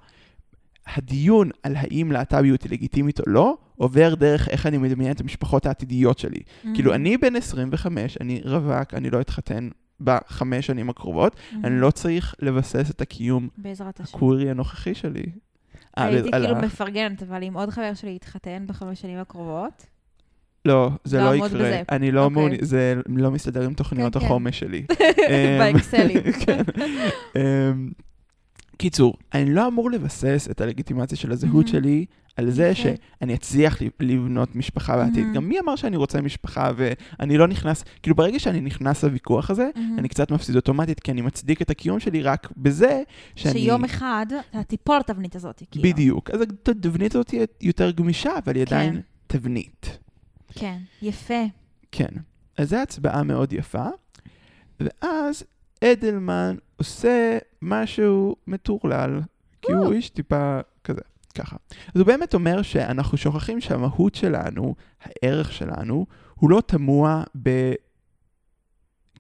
הדיון 0.87 1.51
על 1.63 1.77
האם 1.77 2.13
להט"ביות 2.13 2.63
היא 2.63 2.71
לגיטימית 2.71 3.21
או 3.21 3.25
לא, 3.27 3.57
עובר 3.77 4.15
דרך 4.15 4.49
איך 4.49 4.67
אני 4.67 4.79
מדמיין 4.79 5.13
את 5.13 5.21
המשפחות 5.21 5.67
העתידיות 5.67 6.19
שלי. 6.19 6.39
Mm-hmm. 6.39 6.69
כאילו, 6.75 6.95
אני 6.95 7.17
בן 7.17 7.37
25, 7.37 8.17
אני 8.21 8.41
רווק, 8.45 8.95
אני 8.95 9.11
לא 9.11 9.21
אתחתן 9.21 9.69
בחמש 10.01 10.67
שנים 10.67 10.91
הקרובות, 10.91 11.35
mm-hmm. 11.35 11.67
אני 11.67 11.81
לא 11.81 11.91
צריך 11.91 12.35
לבסס 12.39 12.91
את 12.91 13.01
הקיום 13.01 13.49
הקווירי 13.99 14.51
הנוכחי 14.51 14.95
שלי. 14.95 15.25
הייתי 15.97 16.31
כאילו 16.31 16.57
מפרגנת, 16.57 17.23
אבל 17.23 17.43
אם 17.43 17.55
עוד 17.57 17.71
חבר 17.71 17.95
שלי 17.95 18.15
יתחתן 18.15 18.65
בחמש 18.67 19.01
שנים 19.01 19.19
הקרובות, 19.19 19.87
לא, 20.65 20.91
זה 21.05 21.21
לא, 21.21 21.35
יקרה. 21.35 21.49
בזה. 21.49 21.83
אני 21.93 22.13
לא 22.13 22.21
okay. 22.21 22.25
אוקיי. 22.25 22.35
מעוניין, 22.35 22.65
זה 22.65 22.95
לא 23.07 23.31
מסתדר 23.31 23.63
עם 23.63 23.75
תוכניות 23.75 24.15
כן, 24.15 24.21
כן. 24.21 24.27
החומש 24.27 24.61
כן. 24.61 24.67
שלי. 24.67 24.85
אמ, 24.89 25.59
באקסלים. 25.59 26.33
כן. 26.41 26.63
קיצור, 28.77 29.17
אני 29.35 29.55
לא 29.55 29.67
אמור 29.67 29.91
לבסס 29.91 30.49
את 30.51 30.61
הלגיטימציה 30.61 31.19
של 31.19 31.33
הזהות 31.33 31.67
mm-hmm. 31.67 31.71
שלי 31.71 32.05
על 32.37 32.51
זה 32.51 32.73
okay. 32.73 32.75
שאני 32.75 33.35
אצליח 33.35 33.79
לבנות 34.01 34.57
משפחה 34.57 34.97
בעתיד. 34.97 35.27
Mm-hmm. 35.27 35.35
גם 35.35 35.49
מי 35.49 35.61
אמר 35.61 35.77
שאני 35.77 35.97
רוצה 35.97 36.21
משפחה 36.21 36.71
ואני 36.77 37.39
לא 37.39 37.49
נכנס, 37.49 37.85
כאילו 38.03 38.17
ברגע 38.17 38.39
שאני 38.39 38.61
נכנס 38.61 39.05
לוויכוח 39.05 39.51
הזה, 39.51 39.71
mm-hmm. 39.75 39.99
אני 39.99 40.09
קצת 40.09 40.31
מפסיד 40.31 40.57
אוטומטית, 40.57 41.01
כי 41.01 41.13
אני 41.13 41.21
מצדיק 41.21 41.63
את 41.63 41.71
הקיום 41.71 42.01
שלי 42.01 42.23
רק 42.23 42.49
בזה 42.57 43.03
שאני... 43.35 43.61
שיום 43.61 43.85
אחד 43.85 44.27
אתה 44.51 44.63
תיפול 44.63 44.99
לתבנית 44.99 45.37
הזאת, 45.37 45.63
כאילו. 45.71 45.89
בדיוק. 45.89 46.31
אז 46.31 46.41
התבנית 46.41 47.15
הזאת 47.15 47.27
תהיה 47.27 47.47
יותר 47.61 47.91
גמישה, 47.91 48.31
אבל 48.45 48.55
היא 48.55 48.63
עדיין 48.63 48.95
כן. 48.95 49.01
תבנית. 49.27 49.99
כן, 50.55 50.79
יפה. 51.03 51.43
כן. 51.93 52.09
אז 52.59 52.69
זו 52.71 52.77
הצבעה 52.77 53.23
מאוד 53.23 53.53
יפה, 53.53 53.89
ואז 54.81 55.45
אדלמן 55.85 56.57
עושה 56.77 57.39
משהו 57.63 58.37
מטורלל, 58.47 59.21
כי 59.63 59.73
הוא 59.73 59.93
איש 59.93 60.11
טיפה 60.11 60.61
כזה, 60.85 61.01
ככה. 61.35 61.57
אז 61.95 62.01
הוא 62.01 62.07
באמת 62.07 62.35
אומר 62.35 62.63
שאנחנו 62.63 63.19
שוכחים 63.19 63.61
שהמהות 63.61 64.15
שלנו, 64.15 64.75
הערך 65.03 65.53
שלנו, 65.53 66.07
הוא 66.35 66.51
לא 66.51 66.63
תמוה 66.67 67.25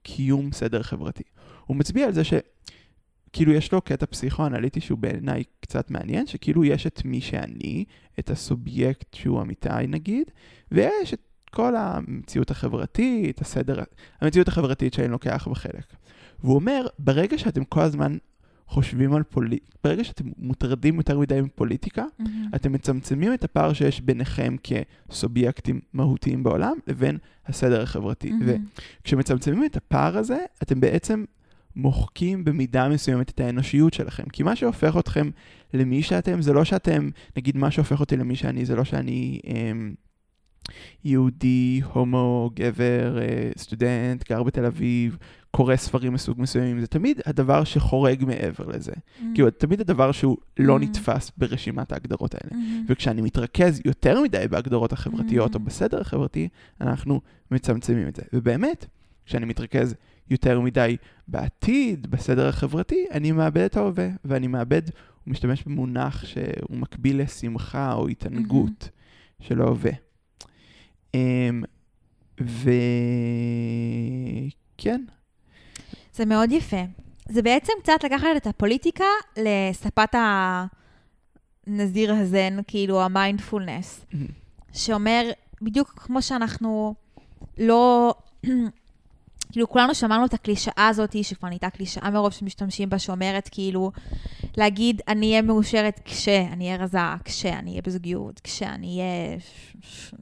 בקיום 0.02 0.52
סדר 0.52 0.82
חברתי. 0.82 1.22
הוא 1.66 1.76
מצביע 1.76 2.06
על 2.06 2.12
זה 2.12 2.24
ש... 2.24 2.34
כאילו 3.34 3.52
יש 3.52 3.72
לו 3.72 3.80
קטע 3.80 4.06
פסיכואנליטי 4.06 4.80
שהוא 4.80 4.98
בעיניי 4.98 5.44
קצת 5.60 5.90
מעניין, 5.90 6.26
שכאילו 6.26 6.64
יש 6.64 6.86
את 6.86 7.04
מי 7.04 7.20
שאני, 7.20 7.84
את 8.18 8.30
הסובייקט 8.30 9.14
שהוא 9.14 9.42
אמיתי 9.42 9.68
נגיד, 9.88 10.30
ויש 10.72 11.14
את 11.14 11.20
כל 11.50 11.76
המציאות 11.76 12.50
החברתית, 12.50 13.40
הסדר, 13.40 13.82
המציאות 14.20 14.48
החברתית 14.48 14.94
שאני 14.94 15.08
לוקח 15.08 15.48
בחלק. 15.50 15.94
והוא 16.40 16.54
אומר, 16.54 16.86
ברגע 16.98 17.38
שאתם 17.38 17.64
כל 17.64 17.80
הזמן 17.80 18.16
חושבים 18.66 19.14
על 19.14 19.22
פוליטיקה, 19.22 19.78
ברגע 19.84 20.04
שאתם 20.04 20.24
מוטרדים 20.38 20.96
יותר 20.96 21.18
מדי 21.18 21.40
מפוליטיקה, 21.40 22.04
mm-hmm. 22.04 22.56
אתם 22.56 22.72
מצמצמים 22.72 23.34
את 23.34 23.44
הפער 23.44 23.72
שיש 23.72 24.00
ביניכם 24.00 24.56
כסובייקטים 24.62 25.80
מהותיים 25.92 26.42
בעולם 26.42 26.76
לבין 26.86 27.18
הסדר 27.46 27.82
החברתי. 27.82 28.30
Mm-hmm. 28.30 28.80
וכשמצמצמים 29.02 29.64
את 29.64 29.76
הפער 29.76 30.18
הזה, 30.18 30.38
אתם 30.62 30.80
בעצם 30.80 31.24
מוחקים 31.76 32.44
במידה 32.44 32.88
מסוימת 32.88 33.30
את 33.30 33.40
האנושיות 33.40 33.94
שלכם. 33.94 34.24
כי 34.32 34.42
מה 34.42 34.56
שהופך 34.56 34.96
אתכם 34.98 35.30
למי 35.74 36.02
שאתם, 36.02 36.42
זה 36.42 36.52
לא 36.52 36.64
שאתם, 36.64 37.10
נגיד 37.36 37.56
מה 37.56 37.70
שהופך 37.70 38.00
אותי 38.00 38.16
למי 38.16 38.36
שאני, 38.36 38.64
זה 38.64 38.76
לא 38.76 38.84
שאני 38.84 39.40
אמ, 39.46 39.94
יהודי, 41.04 41.80
הומו, 41.92 42.50
גבר, 42.54 43.18
אה, 43.18 43.50
סטודנט, 43.56 44.28
גר 44.28 44.42
בתל 44.42 44.64
אביב, 44.64 45.16
קורא 45.50 45.76
ספרים 45.76 46.12
מסוג 46.12 46.40
מסוימים, 46.40 46.80
זה 46.80 46.86
תמיד 46.86 47.20
הדבר 47.26 47.64
שחורג 47.64 48.24
מעבר 48.24 48.66
לזה. 48.66 48.92
Mm-hmm. 48.92 49.22
כאילו, 49.34 49.50
תמיד 49.50 49.80
הדבר 49.80 50.12
שהוא 50.12 50.36
לא 50.58 50.76
mm-hmm. 50.76 50.82
נתפס 50.82 51.32
ברשימת 51.36 51.92
ההגדרות 51.92 52.34
האלה. 52.34 52.50
Mm-hmm. 52.50 52.84
וכשאני 52.88 53.22
מתרכז 53.22 53.80
יותר 53.84 54.20
מדי 54.20 54.44
בהגדרות 54.50 54.92
החברתיות 54.92 55.52
mm-hmm. 55.52 55.58
או 55.58 55.64
בסדר 55.64 56.00
החברתי, 56.00 56.48
אנחנו 56.80 57.20
מצמצמים 57.50 58.08
את 58.08 58.16
זה. 58.16 58.22
ובאמת, 58.32 58.86
כשאני 59.26 59.46
מתרכז 59.46 59.94
יותר 60.30 60.60
מדי 60.60 60.96
בעתיד, 61.28 62.10
בסדר 62.10 62.48
החברתי, 62.48 63.06
אני 63.10 63.32
מאבד 63.32 63.62
את 63.62 63.76
ההווה, 63.76 64.08
ואני 64.24 64.46
מאבד, 64.46 64.82
הוא 65.24 65.32
משתמש 65.32 65.64
במונח 65.64 66.24
שהוא 66.24 66.76
מקביל 66.76 67.22
לשמחה 67.22 67.92
או 67.92 68.08
התענגות 68.08 68.82
mm-hmm. 68.82 69.44
של 69.44 69.60
ההווה. 69.60 69.90
Um, 71.12 71.16
וכן. 72.40 72.60
זה 76.14 76.24
מאוד 76.24 76.52
יפה. 76.52 76.82
זה 77.28 77.42
בעצם 77.42 77.72
קצת 77.82 78.04
לקחת 78.04 78.28
את 78.36 78.46
הפוליטיקה 78.46 79.04
לספת 79.36 80.14
הנזיר 81.66 82.14
הזן, 82.14 82.56
כאילו 82.66 83.02
המיינדפולנס, 83.02 84.06
mm-hmm. 84.10 84.16
שאומר, 84.72 85.30
בדיוק 85.62 85.88
כמו 85.88 86.22
שאנחנו 86.22 86.94
לא 87.58 88.14
כאילו, 89.54 89.68
כולנו 89.68 89.94
שמענו 89.94 90.24
את 90.24 90.34
הקלישאה 90.34 90.88
הזאת, 90.88 91.16
שכבר 91.22 91.48
נהייתה 91.48 91.70
קלישאה 91.70 92.10
מרוב 92.10 92.32
שמשתמשים 92.32 92.90
בה, 92.90 92.98
שאומרת 92.98 93.48
כאילו, 93.52 93.92
להגיד, 94.56 95.02
אני 95.08 95.30
אהיה 95.30 95.42
מאושרת 95.42 96.00
כשאני 96.04 96.66
אהיה 96.66 96.76
רזה, 96.76 96.98
כשאני 97.24 97.70
אהיה 97.70 97.82
בזוגיות, 97.82 98.40
כשאני 98.44 99.00
אהיה, 99.00 99.36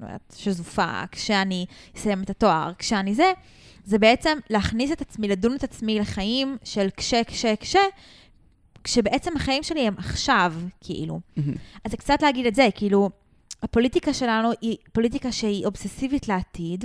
לא 0.01 0.07
יודעת, 0.07 0.35
שזופה, 0.37 1.03
כשאני 1.13 1.67
אסיים 1.97 2.23
את 2.23 2.31
התואר, 2.31 2.73
כשאני 2.79 3.15
זה, 3.15 3.33
זה 3.85 3.99
בעצם 3.99 4.39
להכניס 4.51 4.93
את 4.93 5.01
עצמי, 5.01 5.29
לדון 5.29 5.55
את 5.55 5.65
עצמי 5.65 5.99
לחיים 5.99 6.57
של 6.65 6.89
כש, 6.97 7.15
כש, 7.15 7.47
כש, 7.61 7.77
כשבעצם 8.85 9.37
החיים 9.37 9.63
שלי 9.63 9.87
הם 9.87 9.95
עכשיו, 9.99 10.55
כאילו. 10.81 11.21
אז 11.85 11.91
זה 11.91 11.97
קצת 11.97 12.23
להגיד 12.23 12.47
את 12.47 12.55
זה, 12.55 12.69
כאילו, 12.75 13.11
הפוליטיקה 13.63 14.15
שלנו 14.15 14.51
היא 14.61 14.77
פוליטיקה 14.93 15.33
שהיא 15.33 15.67
אובססיבית 15.67 16.29
לעתיד, 16.29 16.85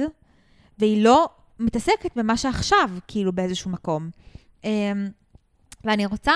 והיא 0.80 1.04
לא 1.04 1.30
מתעסקת 1.60 2.18
במה 2.18 2.38
שעכשיו, 2.38 2.90
כאילו, 3.08 3.34
באיזשהו 3.34 3.72
מקום. 3.72 4.10
אמ, 4.64 5.10
ואני 5.84 6.06
רוצה 6.06 6.34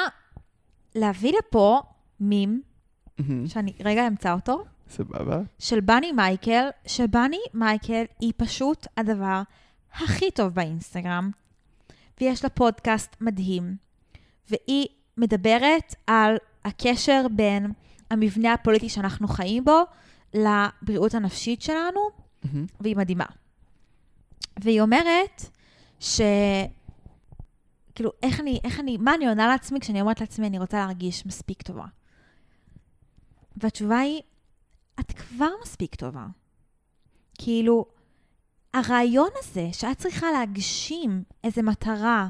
להביא 0.96 1.34
לפה 1.38 1.82
מים, 2.20 2.62
שאני 3.46 3.74
רגע 3.86 4.08
אמצא 4.08 4.34
אותו, 4.34 4.64
סבבה. 4.90 5.42
של 5.60 5.80
בני 5.80 6.12
מייקל, 6.12 6.70
שבני 6.88 7.40
מייקל 7.54 8.04
היא 8.20 8.34
פשוט 8.38 8.88
הדבר 8.98 9.42
הכי 9.94 10.32
טוב 10.32 10.54
באינסטגרם, 10.54 11.32
ויש 12.22 12.44
לה 12.44 12.50
פודקאסט 12.50 13.16
מדהים, 13.22 13.76
והיא 14.50 14.88
מדברת 15.18 15.96
על 16.08 16.36
הקשר 16.66 17.26
בין 17.36 17.72
המבנה 18.10 18.54
הפוליטי 18.54 18.90
שאנחנו 18.90 19.28
חיים 19.28 19.66
בו 19.66 19.82
לבריאות 20.34 21.14
הנפשית 21.14 21.62
שלנו, 21.62 22.00
והיא 22.80 22.96
מדהימה. 22.96 23.26
והיא 24.60 24.82
אומרת 24.82 25.42
ש... 26.00 26.22
כאילו, 27.96 28.12
איך 28.24 28.40
אני, 28.40 28.60
איך 28.64 28.80
אני, 28.80 28.98
מה 28.98 29.16
אני 29.16 29.28
עונה 29.28 29.48
לעצמי 29.48 29.80
כשאני 29.80 30.02
אומרת 30.02 30.22
לעצמי, 30.22 30.48
אני 30.48 30.60
רוצה 30.60 30.78
להרגיש 30.78 31.26
מספיק 31.26 31.62
טובה? 31.62 31.86
והתשובה 33.58 34.00
היא, 34.00 34.22
את 35.00 35.12
כבר 35.12 35.50
מספיק 35.64 35.96
טובה. 35.96 36.26
כאילו, 37.38 37.86
הרעיון 38.74 39.30
הזה 39.40 39.70
שאת 39.72 39.98
צריכה 39.98 40.32
להגשים 40.32 41.24
איזו 41.44 41.64
מטרה 41.64 42.28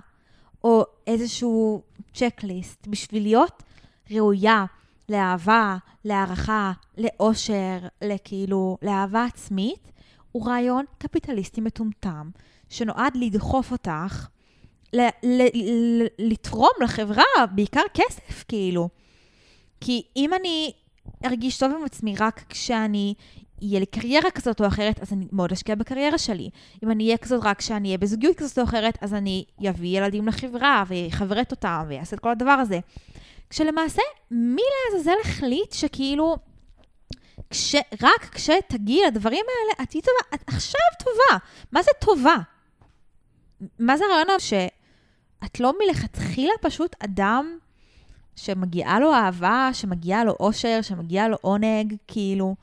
או 0.63 0.83
איזשהו 1.07 1.81
צ'קליסט 2.13 2.87
בשביל 2.87 3.23
להיות 3.23 3.63
ראויה 4.11 4.65
לאהבה, 5.09 5.77
להערכה, 6.05 6.71
לאושר, 6.97 7.77
לכאילו, 8.01 8.77
לאהבה 8.81 9.25
עצמית, 9.25 9.91
הוא 10.31 10.47
רעיון 10.47 10.85
קפיטליסטי 10.97 11.61
מטומטם, 11.61 12.29
שנועד 12.69 13.15
לדחוף 13.15 13.71
אותך 13.71 14.27
ל- 14.93 15.09
ל- 15.23 15.57
ל- 16.03 16.07
לתרום 16.19 16.71
לחברה, 16.83 17.23
בעיקר 17.55 17.81
כסף, 17.93 18.43
כאילו. 18.47 18.89
כי 19.81 20.03
אם 20.15 20.33
אני 20.33 20.71
ארגיש 21.25 21.57
טוב 21.57 21.71
עם 21.71 21.83
עצמי 21.85 22.15
רק 22.19 22.43
כשאני, 22.49 23.13
יהיה 23.61 23.79
לי 23.79 23.85
קריירה 23.85 24.31
כזאת 24.31 24.61
או 24.61 24.67
אחרת, 24.67 24.99
אז 24.99 25.13
אני 25.13 25.27
מאוד 25.31 25.51
אשקיע 25.51 25.75
בקריירה 25.75 26.17
שלי. 26.17 26.49
אם 26.83 26.91
אני 26.91 27.05
אהיה 27.05 27.17
כזאת 27.17 27.41
רק 27.43 27.59
כשאני 27.59 27.87
אהיה 27.87 27.97
בזוגיות 27.97 28.37
כזאת 28.37 28.59
או 28.59 28.63
אחרת, 28.63 28.97
אז 29.01 29.13
אני 29.13 29.45
אביא 29.69 29.97
ילדים 29.97 30.27
לחברה 30.27 30.83
ויחברת 30.87 31.51
אותם 31.51 31.83
ויעשה 31.87 32.15
את 32.15 32.21
כל 32.21 32.31
הדבר 32.31 32.51
הזה. 32.51 32.79
כשלמעשה, 33.49 34.01
מי 34.31 34.61
לעזאזל 34.85 35.15
החליט 35.23 35.71
שכאילו, 35.71 36.37
כש, 37.51 37.75
רק 38.01 38.29
כשתגיעי 38.31 39.01
לדברים 39.07 39.45
האלה, 39.47 39.83
את 39.83 39.89
תהיי 39.89 40.01
טובה, 40.01 40.35
את 40.35 40.43
עכשיו 40.47 40.81
טובה. 40.99 41.37
מה 41.71 41.81
זה 41.83 41.91
טובה? 41.99 42.35
מה 43.79 43.97
זה 43.97 44.03
הרעיון 44.05 44.39
שאת 44.39 45.59
לא 45.59 45.73
מלכתחילה 45.85 46.53
פשוט 46.61 46.95
אדם 47.03 47.57
שמגיעה 48.35 48.99
לו 48.99 49.13
אהבה, 49.13 49.69
שמגיעה 49.73 50.23
לו 50.23 50.35
אושר, 50.39 50.79
שמגיעה 50.81 51.27
לו 51.27 51.37
עונג, 51.41 51.95
כאילו. 52.07 52.55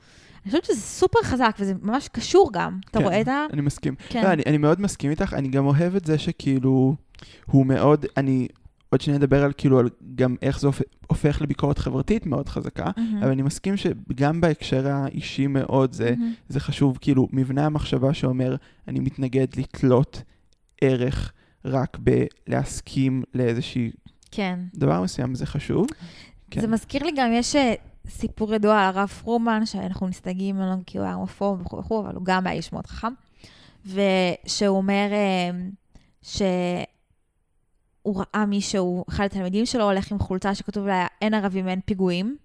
אני 0.43 0.51
חושבת 0.51 0.65
שזה 0.65 0.81
סופר 0.81 1.19
חזק, 1.23 1.55
וזה 1.59 1.73
ממש 1.81 2.07
קשור 2.07 2.49
גם. 2.53 2.79
אתה 2.91 2.99
כן, 2.99 3.05
רואה 3.05 3.21
את 3.21 3.27
ה... 3.27 3.45
אני 3.53 3.61
מסכים. 3.61 3.95
כן. 4.09 4.23
לא, 4.23 4.33
אני, 4.33 4.43
אני 4.45 4.57
מאוד 4.57 4.81
מסכים 4.81 5.11
איתך, 5.11 5.33
אני 5.33 5.47
גם 5.47 5.65
אוהב 5.65 5.95
את 5.95 6.05
זה 6.05 6.17
שכאילו, 6.17 6.95
הוא 7.45 7.65
מאוד, 7.65 8.05
אני 8.17 8.47
עוד 8.89 9.01
שניה 9.01 9.17
אדבר 9.17 9.43
על 9.43 9.51
כאילו, 9.57 9.79
על 9.79 9.89
גם 10.15 10.35
איך 10.41 10.59
זה 10.59 10.67
הופך, 10.67 10.81
הופך 11.07 11.41
לביקורת 11.41 11.77
חברתית 11.77 12.25
מאוד 12.25 12.49
חזקה, 12.49 12.91
מהמם. 12.97 13.23
אבל 13.23 13.31
אני 13.31 13.41
מסכים 13.41 13.77
שגם 13.77 14.41
בהקשר 14.41 14.87
האישי 14.87 15.47
מאוד 15.47 15.93
זה, 15.93 16.13
מהמם. 16.17 16.33
זה 16.49 16.59
חשוב, 16.59 16.97
כאילו, 17.01 17.27
מבנה 17.31 17.65
המחשבה 17.65 18.13
שאומר, 18.13 18.55
אני 18.87 18.99
מתנגד 18.99 19.47
לתלות 19.57 20.21
ערך 20.81 21.31
רק 21.65 21.97
בלהסכים 21.99 23.23
לאיזשהי 23.33 23.91
כן. 24.31 24.59
דבר 24.75 25.01
מסוים, 25.01 25.35
זה 25.35 25.45
חשוב. 25.45 25.87
כן. 26.51 26.61
זה 26.61 26.67
מזכיר 26.67 27.03
לי 27.03 27.11
גם, 27.15 27.31
יש 27.33 27.55
אה, 27.55 27.73
סיפור 28.07 28.53
ידוע 28.53 28.79
על 28.79 28.95
הרב 28.95 29.07
פרומן, 29.07 29.65
שאנחנו 29.65 30.07
מסתייגים 30.07 30.55
ממנו 30.55 30.81
כי 30.85 30.97
הוא 30.97 31.05
היה 31.05 31.13
הומופוב 31.13 31.61
וכו' 31.61 31.77
וכו', 31.77 31.99
אבל 31.99 32.15
הוא 32.15 32.25
גם 32.25 32.47
היה 32.47 32.55
איש 32.55 32.73
מאוד 32.73 32.87
חכם, 32.87 33.13
ושהוא 33.85 34.77
אומר 34.77 35.07
אה, 35.11 35.51
שהוא 38.03 38.23
ראה 38.33 38.45
מישהו, 38.45 39.05
אחד 39.09 39.25
התלמידים 39.25 39.65
שלו 39.65 39.83
הולך 39.83 40.11
עם 40.11 40.19
חולצה 40.19 40.55
שכתוב 40.55 40.87
לה, 40.87 41.07
אין 41.21 41.33
ערבים, 41.33 41.67
אין 41.67 41.79
פיגועים. 41.85 42.37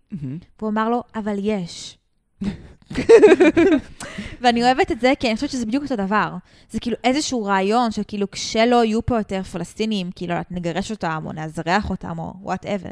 והוא 0.59 0.71
אמר 0.71 0.89
לו, 0.89 1.03
אבל 1.15 1.37
יש. 1.39 1.99
ואני 4.41 4.63
אוהבת 4.63 4.93
את 4.93 5.01
זה, 5.01 5.13
כי 5.21 5.27
אני 5.27 5.35
חושבת 5.35 5.51
שזה 5.51 5.67
בדיוק 5.67 5.83
אותו 5.83 5.97
דבר. 5.97 6.37
זה 6.71 6.81
כאילו 6.81 6.97
איזשהו 7.05 7.45
רעיון 7.45 7.91
שכאילו 7.91 8.31
כשלא 8.31 8.85
יהיו 8.85 9.07
פה 9.07 9.19
יותר 9.19 9.43
פלסטינים, 9.43 10.11
כאילו 10.17 10.35
נגרש 10.51 10.91
אותם, 10.91 11.23
או 11.27 11.33
נאזרח 11.33 11.91
אותם, 11.91 12.19
או 12.19 12.35
whatever. 12.41 12.91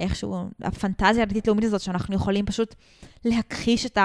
איכשהו, 0.00 0.36
הפנטזיה 0.62 1.22
הדתית-לאומית 1.22 1.64
הזאת, 1.64 1.80
שאנחנו 1.80 2.14
יכולים 2.14 2.46
פשוט 2.46 2.74
להכחיש 3.24 3.86
את 3.86 3.98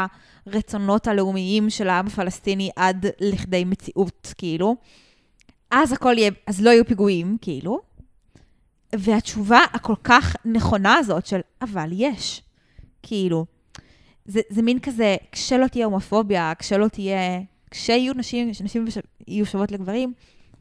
הרצונות 0.45 1.07
הלאומיים 1.07 1.69
של 1.69 1.89
העם 1.89 2.07
הפלסטיני 2.07 2.69
עד 2.75 3.05
לכדי 3.19 3.63
מציאות, 3.63 4.33
כאילו. 4.37 4.75
אז 5.71 5.91
הכל 5.91 6.15
יהיה, 6.17 6.31
אז 6.47 6.61
לא 6.61 6.69
יהיו 6.69 6.85
פיגועים, 6.85 7.37
כאילו. 7.41 7.79
והתשובה 8.95 9.59
הכל 9.73 9.95
כך 10.03 10.35
נכונה 10.45 10.95
הזאת 10.95 11.25
של, 11.25 11.39
אבל 11.61 11.89
יש. 11.91 12.41
כאילו, 13.03 13.45
זה, 14.25 14.41
זה 14.49 14.61
מין 14.61 14.79
כזה, 14.79 15.15
כשלא 15.31 15.67
תהיה 15.67 15.85
הומופוביה, 15.85 16.53
כשלא 16.59 16.87
תהיה, 16.87 17.39
כשיהיו 17.71 18.13
נשים, 18.13 18.53
שנשים 18.53 18.85
יהיו 19.27 19.45
שוות 19.45 19.71
לגברים, 19.71 20.13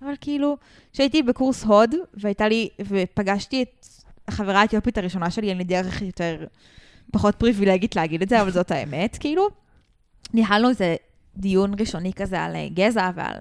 אבל 0.03 0.15
כאילו, 0.21 0.57
כשהייתי 0.93 1.23
בקורס 1.23 1.65
הוד, 1.65 1.95
והייתה 2.15 2.49
לי, 2.49 2.69
ופגשתי 2.81 3.63
את 3.63 3.87
החברה 4.29 4.61
האתיופית 4.61 4.99
הראשונה 4.99 5.31
שלי, 5.31 5.49
אין 5.49 5.59
לי 5.59 5.65
דרך 5.65 6.03
יותר, 6.03 6.47
פחות 7.13 7.35
פריבילגית 7.35 7.97
להגיד 7.97 8.23
את 8.23 8.29
זה, 8.29 8.43
אבל 8.43 8.51
זאת 8.51 8.71
האמת, 8.71 9.17
כאילו, 9.21 9.49
ניהלנו 10.35 10.69
איזה 10.69 10.97
דיון 11.37 11.75
ראשוני 11.81 12.13
כזה 12.13 12.41
על 12.41 12.57
אה, 12.57 12.69
גזע 12.75 13.11
ועל 13.15 13.37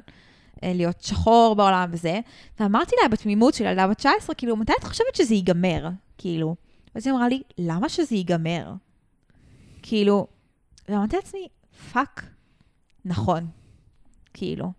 להיות 0.64 1.02
שחור 1.02 1.56
בעולם 1.56 1.90
וזה, 1.92 2.20
ואמרתי 2.60 2.96
לה 3.02 3.08
בתמימות 3.08 3.54
של 3.54 3.66
ילדה 3.66 3.88
בת 3.88 3.98
19, 3.98 4.36
כאילו, 4.36 4.56
מתי 4.56 4.74
את 4.80 4.84
חושבת 4.84 5.16
שזה 5.16 5.34
ייגמר? 5.36 5.90
כאילו. 6.18 6.56
ואז 6.96 7.08
היא 7.08 7.14
אמרה 7.14 7.30
לי, 7.30 7.42
למה 7.58 7.90
שזה 7.90 8.16
ייגמר? 8.16 8.74
כאילו, 9.82 10.28
ואמרתי 10.90 11.16
לעצמי, 11.16 11.48
fuck, 11.94 12.26
נכון, 13.06 13.48
כאילו. 14.34 14.72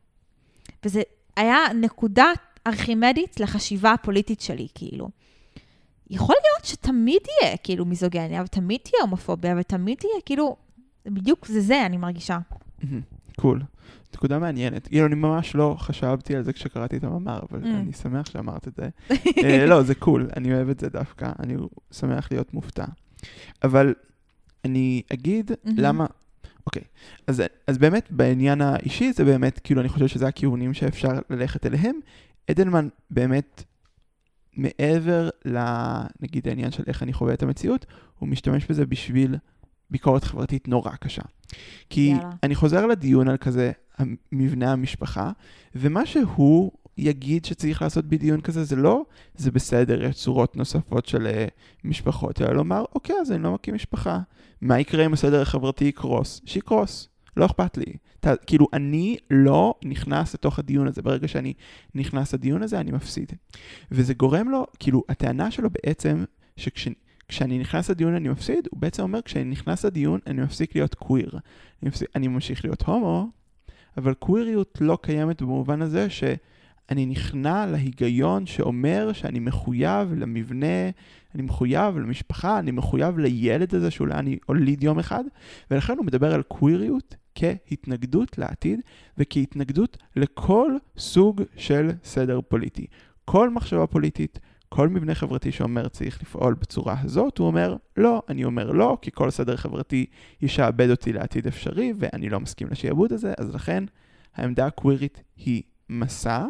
וזה 0.85 1.03
היה 1.37 1.59
נקודה 1.75 2.27
ארכימדית 2.67 3.41
לחשיבה 3.41 3.93
הפוליטית 3.93 4.41
שלי, 4.41 4.69
כאילו. 4.75 5.09
יכול 6.11 6.37
להיות 6.45 6.65
שתמיד 6.65 7.23
יהיה, 7.43 7.57
כאילו, 7.57 7.85
מיזוגניה, 7.85 8.43
ותמיד 8.45 8.81
תהיה 8.81 9.03
הומופוביה, 9.03 9.55
ותמיד 9.59 9.99
תהיה, 9.99 10.21
כאילו, 10.27 10.57
בדיוק 11.07 11.47
זה 11.47 11.61
זה, 11.61 11.87
אני 11.87 11.97
מרגישה. 11.97 12.39
קול. 13.37 13.63
נקודה 14.15 14.39
מעניינת. 14.39 14.89
כאילו, 14.89 15.07
אני 15.07 15.15
ממש 15.15 15.55
לא 15.55 15.77
חשבתי 15.79 16.37
על 16.37 16.43
זה 16.43 16.53
כשקראתי 16.53 16.97
את 16.97 17.05
המאמר, 17.05 17.41
אבל 17.51 17.63
Mm. 17.63 17.67
אני 17.67 17.93
שמח 17.93 18.27
שאמרת 18.31 18.69
את 18.69 18.75
זה. 18.77 18.89
אה, 19.45 19.67
לא, 19.67 19.83
זה 19.83 19.95
קול, 19.95 20.29
אני 20.37 20.55
אוהב 20.55 20.69
את 20.69 20.81
זה 20.81 20.89
דווקא, 20.89 21.33
אני 21.39 21.55
שמח 21.93 22.29
להיות 22.33 22.55
מופתע. 22.55 22.85
אבל 23.65 23.95
אני 24.65 25.03
אגיד 25.13 25.51
מהמם. 25.65 25.79
למה... 25.81 26.07
אוקיי, 26.67 26.83
אז, 27.27 27.43
אז 27.67 27.79
באמת 27.79 28.07
בעניין 28.11 28.61
האישי 28.61 29.13
זה 29.13 29.25
באמת, 29.25 29.59
כאילו 29.65 29.81
אני 29.81 29.89
חושב 29.89 30.07
שזה 30.07 30.29
הכיוונים 30.29 30.75
שאפשר 30.75 31.09
ללכת 31.31 31.67
אליהם. 31.67 31.97
אדלמן 32.51 32.89
באמת, 33.11 33.65
מעבר 34.57 35.29
לנגיד 35.45 36.49
העניין 36.49 36.71
של 36.71 36.83
איך 36.87 37.03
אני 37.03 37.13
חווה 37.13 37.35
את 37.35 37.43
המציאות, 37.43 37.87
הוא 38.19 38.29
משתמש 38.29 38.67
בזה 38.67 38.87
בשביל 38.87 39.37
ביקורת 39.91 40.25
חברתית 40.25 40.69
נורא 40.69 40.91
קשה. 40.91 41.23
כי 41.91 42.01
יאללה. 42.01 42.31
אני 42.43 42.55
חוזר 42.55 42.87
לדיון 42.87 43.29
על 43.29 43.37
כזה 43.37 43.73
מבנה 44.33 44.73
המשפחה, 44.73 45.33
ומה 45.75 46.07
שהוא 46.07 46.73
יגיד 46.99 47.45
שצריך 47.45 47.83
לעשות 47.83 48.05
בדיון 48.05 48.41
כזה 48.41 48.65
זה 48.65 48.77
לא, 48.77 49.05
זה 49.35 49.51
בסדר, 49.51 50.05
יש 50.05 50.17
צורות 50.17 50.57
נוספות 50.57 51.07
של 51.07 51.27
אה, 51.27 51.47
משפחות, 51.85 52.43
אלא 52.43 52.53
לומר, 52.53 52.85
אוקיי, 52.95 53.17
אז 53.21 53.33
אני 53.33 53.43
לא 53.43 53.55
מקים 53.55 53.75
משפחה. 53.75 54.21
מה 54.61 54.81
יקרה 54.81 55.07
אם 55.07 55.13
הסדר 55.13 55.43
החברתי 55.43 55.85
יקרוס? 55.85 56.41
שיקרוס, 56.45 57.09
לא 57.37 57.47
אכפת 57.47 57.77
לי. 57.77 57.93
ת, 58.21 58.27
כאילו, 58.47 58.67
אני 58.73 59.17
לא 59.31 59.75
נכנס 59.85 60.35
לתוך 60.35 60.59
הדיון 60.59 60.87
הזה. 60.87 61.03
ברגע 61.03 61.29
שאני 61.29 61.53
נכנס 61.95 62.35
לדיון 62.35 62.63
הזה, 62.63 62.81
אני 62.81 62.91
מפסיד. 62.93 63.33
וזה 63.91 64.15
גורם 64.15 64.49
לו, 64.49 64.67
כאילו, 64.79 65.03
הטענה 65.09 65.51
שלו 65.51 65.69
בעצם, 65.71 66.25
שכשאני 67.29 67.59
נכנס 67.59 67.91
לדיון 67.91 68.15
אני 68.15 68.29
מפסיד, 68.29 68.69
הוא 68.71 68.81
בעצם 68.81 69.03
אומר, 69.03 69.23
כשאני 69.23 69.45
נכנס 69.45 69.85
לדיון 69.85 70.21
אני 70.27 70.43
מפסיק 70.43 70.75
להיות 70.75 70.95
קוויר. 70.95 71.31
אני, 71.83 71.89
מפסיק, 71.89 72.09
אני 72.17 72.29
ממשיך 72.29 72.65
להיות 72.65 72.83
הומו, 72.83 73.31
אבל 73.97 74.15
קוויריות 74.15 74.79
לא 74.81 74.99
קיימת 75.03 75.43
במובן 75.43 75.83
הזה 75.83 76.11
ש... 76.11 76.25
אני 76.91 77.07
נכנע 77.07 77.67
להיגיון 77.67 78.47
שאומר 78.47 79.13
שאני 79.13 79.39
מחויב 79.39 80.13
למבנה, 80.15 80.91
אני 81.35 81.43
מחויב 81.43 81.99
למשפחה, 81.99 82.59
אני 82.59 82.71
מחויב 82.71 83.19
לילד 83.19 83.75
הזה 83.75 83.91
שאולי 83.91 84.15
אני 84.15 84.39
הוליד 84.47 84.83
יום 84.83 84.99
אחד, 84.99 85.25
ולכן 85.71 85.99
הוא 85.99 86.07
מדבר 86.07 86.35
על 86.35 86.43
קוויריות 86.43 87.17
כהתנגדות 87.35 88.39
לעתיד 88.39 88.81
וכהתנגדות 89.19 89.97
לכל 90.17 90.73
סוג 90.99 91.43
של 91.57 91.91
סדר 92.05 92.41
פוליטי. 92.49 92.87
כל 93.25 93.51
מחשבה 93.51 93.87
פוליטית, 93.87 94.39
כל 94.69 94.89
מבנה 94.89 95.15
חברתי 95.15 95.53
שאומר 95.53 95.89
צריך 95.89 96.23
לפעול 96.23 96.55
בצורה 96.55 96.97
הזאת, 97.01 97.39
הוא 97.39 97.47
אומר 97.47 97.77
לא, 97.97 98.23
אני 98.29 98.45
אומר 98.45 98.71
לא, 98.73 98.99
כי 99.03 99.11
כל 99.15 99.31
סדר 99.31 99.57
חברתי 99.57 100.07
ישעבד 100.41 100.91
אותי 100.91 101.13
לעתיד 101.13 101.47
אפשרי, 101.47 101.93
ואני 101.99 102.29
לא 102.29 102.41
מסכים 102.41 102.69
לשעבוד 102.71 103.13
הזה, 103.13 103.33
אז 103.39 103.55
לכן 103.55 103.85
העמדה 104.35 104.67
הקווירית 104.67 105.23
היא 105.37 105.63
מסע, 105.89 106.47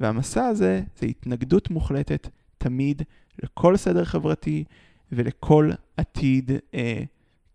והמסע 0.00 0.46
הזה 0.46 0.82
זה 0.96 1.06
התנגדות 1.06 1.70
מוחלטת 1.70 2.28
תמיד 2.58 3.02
לכל 3.42 3.76
סדר 3.76 4.04
חברתי 4.04 4.64
ולכל 5.12 5.70
עתיד 5.96 6.50
אה, 6.74 7.02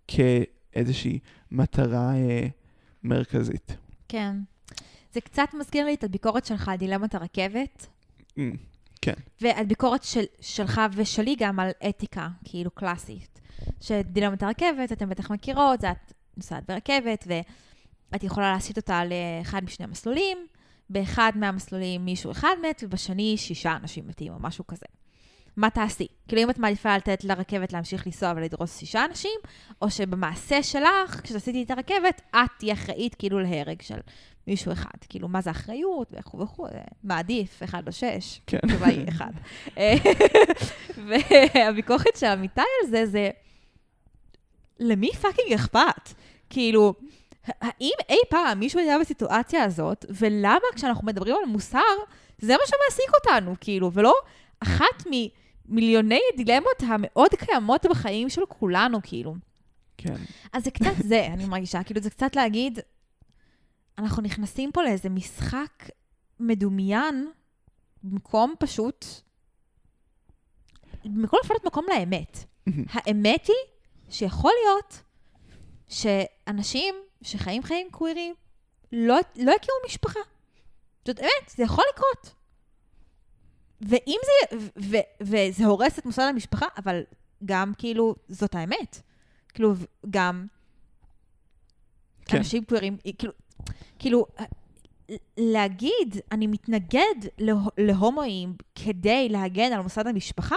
כאיזושהי 0.07 1.19
מטרה 1.51 2.15
אה, 2.15 2.47
מרכזית. 3.03 3.77
כן. 4.07 4.35
זה 5.13 5.21
קצת 5.21 5.47
מזכיר 5.59 5.85
לי 5.85 5.93
את 5.93 6.03
הביקורת 6.03 6.45
שלך 6.45 6.69
על 6.69 6.75
דילמת 6.75 7.15
הרכבת, 7.15 7.87
Mm, 8.39 8.57
כן. 9.01 9.13
והביקורת 9.41 10.03
של, 10.03 10.23
שלך 10.41 10.81
ושלי 10.93 11.35
גם 11.39 11.59
על 11.59 11.69
אתיקה, 11.89 12.27
כאילו 12.43 12.71
קלאסית. 12.71 13.39
שדילמת 13.81 14.43
הרכבת, 14.43 14.91
אתם 14.91 15.09
בטח 15.09 15.31
מכירות, 15.31 15.83
את 15.83 16.13
נוסעת 16.37 16.63
ברכבת, 16.67 17.27
ואת 18.11 18.23
יכולה 18.23 18.51
להסיט 18.51 18.77
אותה 18.77 19.01
לאחד 19.05 19.63
משני 19.63 19.85
המסלולים, 19.85 20.37
באחד 20.89 21.31
מהמסלולים 21.35 22.05
מישהו 22.05 22.31
אחד 22.31 22.55
מת, 22.61 22.83
ובשני 22.85 23.37
שישה 23.37 23.75
אנשים 23.75 24.07
מתים, 24.07 24.33
או 24.33 24.37
משהו 24.39 24.67
כזה. 24.67 24.85
מה 25.57 25.69
תעשי? 25.69 26.07
כאילו, 26.27 26.41
אם 26.43 26.49
את 26.49 26.59
מעדיפה 26.59 26.97
לתת 26.97 27.23
לרכבת 27.23 27.73
להמשיך 27.73 28.05
לנסוע 28.07 28.33
ולדרוס 28.35 28.79
שישה 28.79 29.05
אנשים, 29.05 29.39
או 29.81 29.91
שבמעשה 29.91 30.63
שלך, 30.63 31.21
כשעשיתי 31.23 31.63
את 31.63 31.71
הרכבת, 31.71 32.21
את 32.35 32.49
תהיה 32.59 32.73
אחראית 32.73 33.15
כאילו 33.15 33.39
להרג 33.39 33.81
של 33.81 33.99
מישהו 34.47 34.71
אחד. 34.71 34.97
כאילו, 35.09 35.27
מה 35.27 35.41
זה 35.41 35.51
אחריות, 35.51 36.13
וכו' 36.17 36.39
וכו', 36.39 36.67
זה 36.71 36.79
מעדיף, 37.03 37.63
אחד 37.63 37.87
או 37.87 37.91
שש. 37.91 38.41
כן. 38.47 38.57
התשובה 38.63 38.87
היא 38.87 39.09
אחד. 39.09 39.31
אה, 39.77 39.93
והביקורת 41.07 42.15
של 42.15 42.27
עמיתי 42.27 42.61
על 42.61 42.89
זה, 42.89 43.05
זה 43.05 43.29
למי 44.79 45.11
פאקינג 45.13 45.53
אכפת? 45.53 46.13
כאילו, 46.49 46.93
האם 47.61 47.93
אי 48.09 48.17
פעם 48.29 48.59
מישהו 48.59 48.79
היה 48.79 48.99
בסיטואציה 48.99 49.63
הזאת, 49.63 50.05
ולמה 50.09 50.67
כשאנחנו 50.75 51.07
מדברים 51.07 51.35
על 51.35 51.45
מוסר, 51.45 51.79
זה 52.39 52.53
מה 52.53 52.63
שמעסיק 52.65 53.11
אותנו, 53.15 53.55
כאילו, 53.61 53.93
ולא 53.93 54.13
אחת 54.59 55.05
ממיליוני 55.05 56.19
דילמות 56.37 56.83
המאוד 56.87 57.29
קיימות 57.35 57.85
בחיים 57.85 58.29
של 58.29 58.41
כולנו, 58.47 58.99
כאילו. 59.03 59.35
כן. 59.97 60.15
אז 60.53 60.63
זה 60.63 60.71
קצת 60.71 60.91
זה, 61.03 61.27
אני 61.33 61.45
מרגישה, 61.45 61.83
כאילו, 61.83 62.01
זה 62.01 62.09
קצת 62.09 62.35
להגיד, 62.35 62.79
אנחנו 63.97 64.21
נכנסים 64.21 64.71
פה 64.71 64.83
לאיזה 64.83 65.09
משחק 65.09 65.89
מדומיין, 66.39 67.31
במקום 68.03 68.55
פשוט, 68.59 69.05
במקום 71.05 71.39
לפנות 71.43 71.65
מקום 71.65 71.85
לאמת. 71.89 72.37
האמת 72.93 73.47
היא 73.47 73.55
שיכול 74.09 74.51
להיות 74.63 75.01
שאנשים 75.87 76.95
שחיים 77.21 77.63
חיים 77.63 77.87
קווירים 77.91 78.33
לא, 78.91 79.15
לא 79.35 79.51
יכירו 79.51 79.77
משפחה. 79.85 80.19
זאת 81.05 81.19
אמת, 81.19 81.49
זה 81.49 81.63
יכול 81.63 81.83
לקרות. 81.93 82.38
ואם 83.81 84.17
זה, 84.25 84.57
ו, 84.57 84.67
ו, 84.85 84.97
וזה 85.21 85.65
הורס 85.65 85.99
את 85.99 86.05
מוסד 86.05 86.23
המשפחה, 86.29 86.65
אבל 86.77 87.01
גם 87.45 87.73
כאילו, 87.77 88.15
זאת 88.27 88.55
האמת. 88.55 89.01
כאילו, 89.53 89.73
גם 90.09 90.45
כן. 92.25 92.37
אנשים 92.37 92.63
קווירים, 92.65 92.97
כאילו, 93.17 93.33
כאילו, 93.99 94.25
להגיד, 95.37 96.17
אני 96.31 96.47
מתנגד 96.47 97.15
לה, 97.37 97.53
להומואים 97.77 98.53
כדי 98.75 99.29
להגן 99.29 99.73
על 99.73 99.81
מוסד 99.81 100.07
המשפחה, 100.07 100.55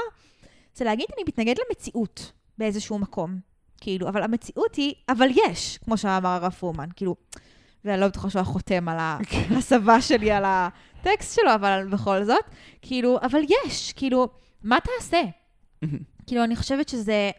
זה 0.74 0.84
להגיד, 0.84 1.06
אני 1.16 1.24
מתנגד 1.26 1.54
למציאות 1.68 2.32
באיזשהו 2.58 2.98
מקום. 2.98 3.38
כאילו, 3.80 4.08
אבל 4.08 4.22
המציאות 4.22 4.74
היא, 4.74 4.94
אבל 5.08 5.28
יש, 5.34 5.78
כמו 5.78 5.96
שאמר 5.96 6.28
הרב 6.28 6.52
פרומן, 6.52 6.88
כאילו, 6.96 7.16
ואני 7.84 8.00
לא 8.00 8.08
בטוחה 8.08 8.30
שהוא 8.30 8.40
היה 8.40 8.44
חותם 8.44 8.88
על 8.88 8.96
ההסבה 9.00 10.00
שלי 10.00 10.30
על 10.30 10.44
הטקסט 11.02 11.36
שלו, 11.36 11.54
אבל 11.54 11.88
בכל 11.90 12.24
זאת, 12.24 12.44
כאילו, 12.82 13.18
אבל 13.22 13.40
יש, 13.66 13.92
כאילו, 13.92 14.28
מה 14.62 14.78
תעשה? 14.80 15.22
כאילו, 16.26 16.44
אני 16.44 16.56
חושבת 16.56 16.88
שזה 16.88 17.30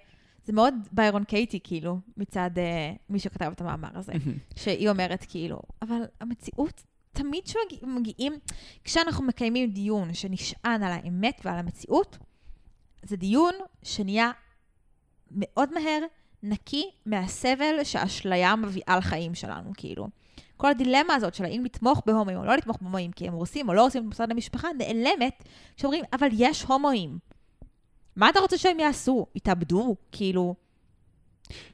זה 0.46 0.54
מאוד 0.54 0.74
ביירון 0.92 1.24
קייטי, 1.24 1.60
כאילו, 1.64 2.00
מצד 2.18 2.50
uh, 2.56 2.98
מי 3.10 3.20
שכתב 3.20 3.52
את 3.56 3.62
המאמר 3.62 3.90
הזה, 3.94 4.14
שהיא 4.62 4.90
אומרת, 4.90 5.26
כאילו, 5.30 5.60
אבל 5.82 6.02
המציאות, 6.22 6.84
תמיד 7.12 7.44
כשמגיעים, 7.44 8.34
כשאנחנו 8.84 9.24
מקיימים 9.24 9.70
דיון 9.70 10.14
שנשען 10.14 10.84
על 10.84 10.92
האמת 10.92 11.42
ועל 11.46 11.60
המציאות, 11.60 12.18
זה 13.04 13.18
דיון 13.18 13.54
שנהיה 13.84 14.32
מאוד 15.32 15.74
מהר 15.74 16.00
נקי 16.44 16.90
מהסבל 17.06 17.84
שהאשליה 17.84 18.56
מביאה 18.56 18.98
לחיים 18.98 19.36
שלנו, 19.36 19.72
כאילו. 19.78 20.08
כל 20.58 20.70
הדילמה 20.70 21.16
הזאת 21.16 21.34
של 21.34 21.46
האם 21.46 21.66
לתמוך 21.66 22.02
בהומואים 22.06 22.38
או 22.38 22.46
לא 22.46 22.56
לתמוך 22.56 22.78
בהומואים, 22.82 23.12
כי 23.12 23.28
הם 23.28 23.34
הורסים 23.34 23.70
או 23.70 23.74
לא 23.74 23.82
הורסים 23.82 24.02
את 24.02 24.08
מוסד 24.08 24.32
המשפחה, 24.32 24.68
נעלמת 24.78 25.44
כשאומרים, 25.78 26.04
אבל 26.14 26.28
יש 26.32 26.64
הומואים. 26.64 27.18
מה 28.16 28.30
אתה 28.30 28.40
רוצה 28.40 28.58
שהם 28.58 28.80
יעשו? 28.80 29.26
יתאבדו? 29.36 29.96
כאילו... 30.12 30.56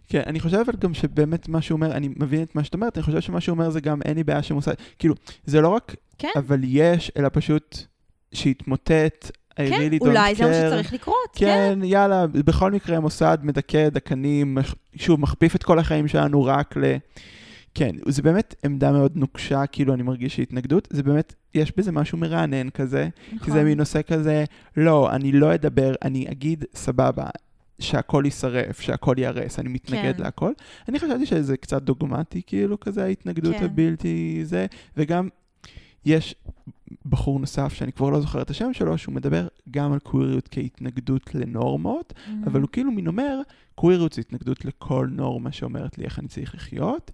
כן, 0.07 0.21
אני 0.25 0.39
חושב 0.39 0.57
אבל 0.57 0.73
גם 0.79 0.93
שבאמת 0.93 1.47
מה 1.47 1.61
שהוא 1.61 1.75
אומר, 1.75 1.91
אני 1.91 2.07
מבין 2.07 2.43
את 2.43 2.55
מה 2.55 2.63
שאת 2.63 2.73
אומרת, 2.73 2.97
אני 2.97 3.03
חושב 3.03 3.21
שמה 3.21 3.41
שהוא 3.41 3.53
אומר 3.53 3.69
זה 3.69 3.81
גם 3.81 4.01
אין 4.01 4.17
לי 4.17 4.23
בעיה 4.23 4.43
שמוסד, 4.43 4.73
כאילו, 4.99 5.15
זה 5.45 5.61
לא 5.61 5.69
רק, 5.69 5.95
כן, 6.17 6.29
אבל 6.35 6.59
יש, 6.63 7.11
אלא 7.17 7.29
פשוט 7.33 7.77
שיתמוטט, 8.33 9.31
כן, 9.55 9.65
really 9.91 9.97
אולי 10.01 10.35
זה 10.35 10.45
מה. 10.45 10.53
שצריך 10.53 10.93
לקרות, 10.93 11.15
כן. 11.35 11.75
כן, 11.75 11.83
יאללה, 11.83 12.27
בכל 12.27 12.71
מקרה 12.71 12.99
מוסד 12.99 13.37
מדכא 13.43 13.89
דקנים, 13.89 14.57
שוב, 14.95 15.21
מכפיף 15.21 15.55
את 15.55 15.63
כל 15.63 15.79
החיים 15.79 16.07
שלנו 16.07 16.43
רק 16.45 16.77
ל... 16.77 16.95
כן, 17.73 17.95
זה 18.07 18.21
באמת 18.21 18.55
עמדה 18.65 18.91
מאוד 18.91 19.11
נוקשה, 19.15 19.65
כאילו 19.65 19.93
אני 19.93 20.03
מרגיש 20.03 20.35
שהתנגדות, 20.35 20.87
זה 20.91 21.03
באמת, 21.03 21.33
יש 21.53 21.73
בזה 21.77 21.91
משהו 21.91 22.17
מרענן 22.17 22.69
כזה, 22.69 23.09
כי 23.29 23.37
זה 23.45 23.51
נכון. 23.51 23.63
מין 23.63 23.77
נושא 23.77 24.01
כזה, 24.01 24.45
לא, 24.77 25.11
אני 25.11 25.31
לא 25.31 25.53
אדבר, 25.53 25.93
אני 26.01 26.25
אגיד, 26.31 26.65
סבבה, 26.75 27.25
שהכל 27.79 28.21
יישרף, 28.25 28.81
שהכל 28.81 29.15
ייהרס, 29.17 29.59
אני 29.59 29.69
מתנגד 29.69 30.17
כן. 30.17 30.23
להכל. 30.23 30.51
אני 30.87 30.99
חשבתי 30.99 31.25
שזה 31.25 31.57
קצת 31.57 31.81
דוגמטי, 31.81 32.41
כאילו, 32.47 32.79
כזה 32.79 33.03
ההתנגדות 33.03 33.55
כן. 33.55 33.65
הבלתי 33.65 34.41
זה, 34.43 34.65
וגם 34.97 35.29
יש 36.05 36.35
בחור 37.05 37.39
נוסף, 37.39 37.73
שאני 37.73 37.91
כבר 37.91 38.09
לא 38.09 38.21
זוכר 38.21 38.41
את 38.41 38.49
השם 38.49 38.73
שלו, 38.73 38.97
שהוא 38.97 39.15
מדבר 39.15 39.47
גם 39.71 39.93
על 39.93 39.99
קוויריות 39.99 40.47
כהתנגדות 40.51 41.35
לנורמות, 41.35 42.13
מהמם. 42.27 42.43
אבל 42.43 42.61
הוא 42.61 42.69
כאילו 42.71 42.91
מין 42.91 43.07
אומר, 43.07 43.41
קוויריות 43.75 44.13
זה 44.13 44.21
התנגדות 44.21 44.65
לכל 44.65 45.07
נורמה 45.11 45.51
שאומרת 45.51 45.97
לי 45.97 46.03
איך 46.05 46.19
אני 46.19 46.27
צריך 46.27 46.55
לחיות, 46.55 47.11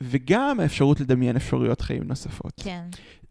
וגם 0.00 0.60
האפשרות 0.60 1.00
לדמיין 1.00 1.36
אפשרויות 1.36 1.80
חיים 1.80 2.02
נוספות. 2.02 2.52
כן, 2.64 2.84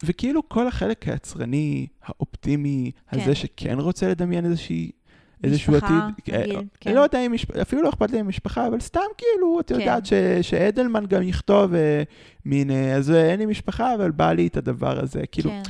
וכאילו 0.04 0.50
כל 0.50 0.68
החלק 0.68 1.08
היצרני, 1.08 1.88
האופטימי, 2.04 2.92
כן. 3.12 3.20
הזה 3.20 3.36
שכן 3.36 3.80
רוצה 3.80 4.08
לדמיין 4.08 4.46
איזושהי... 4.46 4.92
איזשהו 5.44 5.74
משפחה, 5.74 6.08
עתיד, 6.18 6.34
אה, 6.36 6.42
נגיד, 6.42 6.56
אני 6.56 6.66
כן. 6.80 6.94
לא 6.96 7.00
יודע 7.02 7.26
אם, 7.26 7.34
משפ- 7.36 7.62
אפילו 7.62 7.82
לא 7.82 7.90
אכפת 7.90 8.12
לי 8.12 8.22
ממשפחה, 8.22 8.68
אבל 8.68 8.80
סתם 8.80 9.00
כאילו, 9.18 9.60
את 9.60 9.68
כן. 9.72 9.80
יודעת 9.80 10.06
ש, 10.06 10.14
שאדלמן 10.42 11.06
גם 11.06 11.24
יכתוב 11.24 11.74
אה, 11.74 12.04
מין, 12.46 12.72
אה, 12.72 12.96
אז 12.96 13.12
אה, 13.12 13.30
אין 13.32 13.40
לי 13.40 13.46
משפחה, 13.46 13.96
אבל 13.96 14.12
בא 14.12 14.32
לי 14.32 14.48
את 14.48 14.58
הדבר 14.58 15.00
הזה. 15.04 15.22
כאילו, 15.32 15.50
כן, 15.50 15.62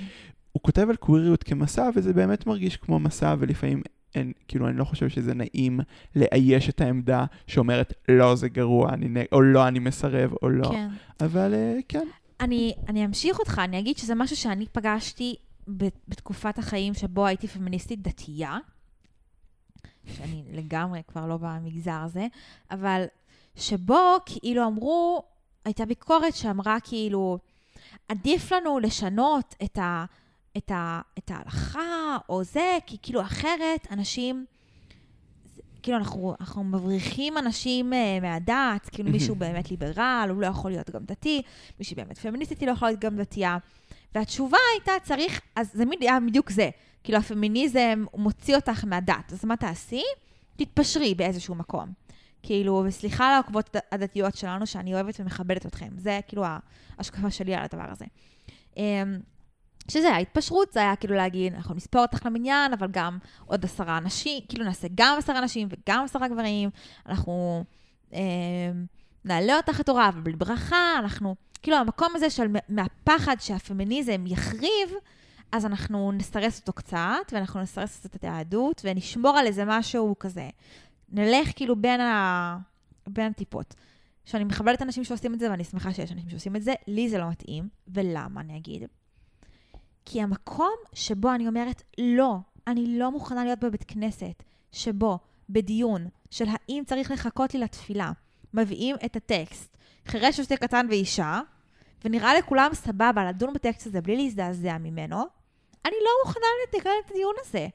הוא 0.52 0.62
כותב 0.64 0.88
על 0.90 0.96
קוויריות 0.96 1.44
כמסע, 1.44 1.90
וזה 1.96 2.14
באמת 2.14 2.48
מרגיש 2.48 2.78
כמו 2.78 3.00
מסע, 3.00 3.36
ולפעמים 3.40 3.82
אין, 4.16 4.32
כאילו, 4.48 4.68
אני 4.68 4.78
לא 4.78 4.84
חושב 4.84 5.10
שזה 5.10 5.34
נעים 5.34 5.80
לאייש 6.16 6.70
את 6.70 6.82
העמדה 6.82 7.26
שאומרת, 7.48 7.94
לא, 8.10 8.36
זה 8.36 8.50
גרוע, 8.50 8.90
אני 8.94 9.10
נג... 9.10 9.26
או 9.32 9.42
לא, 9.42 9.68
אני 9.68 9.80
מסרב, 9.80 10.32
או 10.42 10.50
לא. 10.50 10.70
כן. 10.72 10.88
אבל 11.22 11.54
אה, 11.54 11.78
כן. 11.88 12.08
אני, 12.42 12.74
אני 12.90 13.06
אמשיך 13.06 13.40
אותך, 13.40 13.62
אני 13.64 13.80
אגיד 13.80 13.98
שזה 13.98 14.16
משהו 14.16 14.36
שאני 14.36 14.66
פגשתי 14.72 15.36
בתקופת 16.08 16.58
החיים 16.58 16.94
שבו 16.94 17.26
הייתי 17.26 17.48
פמיניסטית 17.48 18.02
דתייה, 18.02 18.58
שאני 20.18 20.44
לגמרי 20.52 21.02
כבר 21.08 21.26
לא 21.26 21.38
במגזר 21.38 22.00
הזה, 22.04 22.28
אבל 22.72 23.06
שבו 23.56 24.18
כאילו 24.26 24.68
אמרו, 24.68 25.24
הייתה 25.66 25.86
ביקורת 25.86 26.36
שאמרה 26.36 26.78
כאילו, 26.84 27.38
עדיף 28.10 28.52
לנו 28.52 28.80
לשנות 28.80 29.56
את, 29.64 29.78
ה, 29.78 30.06
את, 30.58 30.72
ה, 30.72 31.02
את 31.18 31.32
ההלכה 31.32 32.18
או 32.30 32.44
זה, 32.44 32.78
כי 32.86 32.98
כאילו 33.02 33.22
אחרת 33.22 33.88
אנשים... 33.92 34.46
כאילו, 35.84 35.98
אנחנו, 35.98 36.36
אנחנו 36.40 36.64
מבריחים 36.64 37.38
אנשים 37.38 37.94
uh, 37.94 38.22
מהדת, 38.22 38.90
כאילו 38.92 39.10
מישהו 39.10 39.36
באמת 39.36 39.72
ליברל, 39.72 40.28
הוא 40.30 40.42
לא 40.42 40.48
יכול 40.48 40.72
להיות 40.72 40.90
גם 40.90 41.04
דתי, 41.06 41.42
מישהי 41.80 41.96
באמת 41.96 42.18
פמיניסטית 42.18 42.60
היא 42.60 42.68
לא 42.68 42.72
יכולה 42.74 42.92
להיות 42.92 43.02
גם 43.02 43.18
דתייה. 43.18 43.58
והתשובה 44.16 44.58
הייתה, 44.74 44.92
צריך, 45.04 45.42
אז 45.56 45.72
זה 45.74 45.84
היה 46.02 46.20
בדיוק 46.28 46.50
זה. 46.50 46.70
כאילו, 47.08 47.20
הפמיניזם 47.20 48.06
מוציא 48.14 48.56
אותך 48.56 48.86
מהדת, 48.86 49.34
אז 49.34 49.46
מה 49.46 49.58
תעשי? 49.58 50.04
תתפשרי 50.56 51.16
באיזשהו 51.16 51.56
מקום. 51.56 51.92
כאילו, 52.44 52.84
וסליחה 52.88 53.40
הד- 53.56 53.82
הדתיות 53.92 54.36
שלנו, 54.36 54.68
שאני 54.68 54.94
אוהבת 54.94 55.20
ומכבדת 55.20 55.66
אתכם. 55.66 55.90
זה 55.98 56.20
כאילו 56.28 56.46
ההשקפה 56.98 57.32
שלי 57.32 57.56
על 57.56 57.64
הדבר 57.64 57.92
הזה. 57.92 58.06
אמ, 58.78 59.20
שזה 59.88 60.10
ההתפשרות, 60.10 60.74
זה 60.74 60.80
היה 60.80 60.96
כאילו 60.96 61.16
להגיד, 61.16 61.54
אנחנו 61.54 61.76
נספור 61.76 62.02
אותך 62.02 62.26
למניין, 62.26 62.74
אבל 62.74 62.88
גם 62.92 63.18
עוד 63.46 63.66
עשרה 63.66 63.98
אנשים, 63.98 64.44
כאילו 64.50 64.66
נעשה 64.66 64.88
גם 64.96 65.16
עשרה 65.18 65.40
אנשים 65.40 65.68
וגם 65.72 66.04
עשרה 66.04 66.28
גברים, 66.28 66.70
אנחנו 67.06 67.64
אה, 68.14 68.20
נעלה 69.26 69.58
אותך 69.58 69.80
לתורה, 69.80 70.10
אבל 70.10 70.22
בלי 70.22 70.36
ברכה, 70.36 70.96
אנחנו, 71.00 71.36
כאילו 71.62 71.78
המקום 71.78 72.12
הזה 72.16 72.30
של 72.30 72.48
מהפחד 72.70 73.36
שהפמיניזם 73.40 74.24
יחריב, 74.28 74.90
אז 75.52 75.66
אנחנו 75.66 76.12
נסרס 76.12 76.60
אותו 76.60 76.74
קצת, 76.74 77.32
ואנחנו 77.32 77.62
נסרס 77.62 78.00
קצת 78.00 78.16
את 78.16 78.24
היהדות, 78.24 78.82
ונשמור 78.86 79.38
על 79.38 79.48
איזה 79.48 79.64
משהו 79.66 80.16
כזה. 80.20 80.50
נלך 81.10 81.50
כאילו 81.56 81.76
בין, 81.76 82.02
ה... 82.02 82.58
בין 83.08 83.32
הטיפות. 83.32 83.76
שאני 84.26 84.44
מכבדת 84.44 84.82
אנשים 84.82 85.04
שעושים 85.04 85.34
את 85.34 85.40
זה, 85.40 85.52
ואני 85.52 85.64
שמחה 85.64 85.94
שיש 85.94 86.12
אנשים 86.12 86.30
שעושים 86.30 86.56
את 86.56 86.64
זה, 86.64 86.74
לי 86.88 87.10
זה 87.10 87.18
לא 87.18 87.30
מתאים. 87.30 87.70
ולמה, 87.88 88.42
אני 88.42 88.58
אגיד? 88.58 88.84
כי 90.06 90.22
המקום 90.22 90.74
שבו 90.94 91.36
אני 91.36 91.48
אומרת, 91.48 91.84
לא, 91.98 92.38
אני 92.68 93.00
לא 93.00 93.12
מוכנה 93.12 93.44
להיות 93.44 93.60
בבית 93.60 93.84
כנסת, 93.88 94.44
שבו, 94.72 95.20
בדיון 95.50 96.08
של 96.32 96.46
האם 96.48 96.84
צריך 96.86 97.12
לחכות 97.12 97.54
לי 97.54 97.60
לתפילה, 97.60 98.12
מביאים 98.54 98.96
את 99.06 99.16
הטקסט, 99.16 99.78
חירש 100.06 100.40
ושתי 100.40 100.58
קטן 100.58 100.86
ואישה, 100.90 101.42
ונראה 102.06 102.38
לכולם 102.38 102.70
סבבה 102.74 103.26
לדון 103.30 103.54
בטקסט 103.54 103.88
הזה 103.88 104.02
בלי 104.02 104.18
להזדעזע 104.18 104.78
ממנו, 104.78 105.24
אני 105.86 105.96
לא 106.04 106.12
מוכנה 106.26 106.46
לקיים 106.68 107.02
את 107.06 107.12
הדיון 107.12 107.34
הזה. 107.40 107.68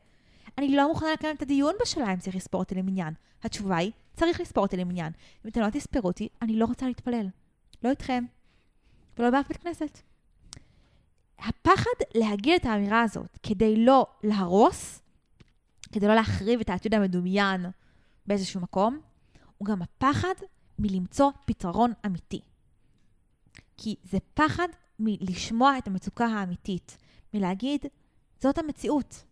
אני 0.58 0.76
לא 0.76 0.88
מוכנה 0.88 1.12
לקיים 1.12 1.36
את 1.36 1.42
הדיון 1.42 1.74
בשאלה 1.82 2.12
אם 2.12 2.18
צריך 2.18 2.36
לספור 2.36 2.60
אותי 2.60 2.74
למניין. 2.74 3.14
התשובה 3.42 3.76
היא, 3.76 3.92
צריך 4.16 4.40
לספור 4.40 4.64
אותי 4.64 4.76
למניין. 4.76 5.12
אם 5.44 5.50
אתם 5.50 5.60
לא 5.60 5.70
תספרו 5.70 6.08
אותי, 6.08 6.28
אני 6.42 6.56
לא 6.56 6.64
רוצה 6.64 6.86
להתפלל. 6.86 7.26
לא 7.84 7.90
איתכם, 7.90 8.24
ולא 9.18 9.30
באף 9.30 9.48
בית 9.48 9.56
כנסת. 9.56 9.98
הפחד 11.38 11.90
להגיד 12.14 12.54
את 12.54 12.66
האמירה 12.66 13.02
הזאת 13.02 13.38
כדי 13.42 13.84
לא 13.84 14.06
להרוס, 14.22 15.02
כדי 15.92 16.08
לא 16.08 16.14
להחריב 16.14 16.60
את 16.60 16.68
העתיד 16.68 16.94
המדומיין 16.94 17.66
באיזשהו 18.26 18.60
מקום, 18.60 19.00
הוא 19.58 19.66
גם 19.66 19.82
הפחד 19.82 20.34
מלמצוא 20.78 21.30
פתרון 21.44 21.92
אמיתי. 22.06 22.40
כי 23.76 23.96
זה 24.02 24.18
פחד 24.34 24.68
מלשמוע 24.98 25.78
את 25.78 25.86
המצוקה 25.86 26.26
האמיתית, 26.26 26.96
מלהגיד, 27.34 27.86
זאת 28.40 28.58
המציאות. 28.58 29.24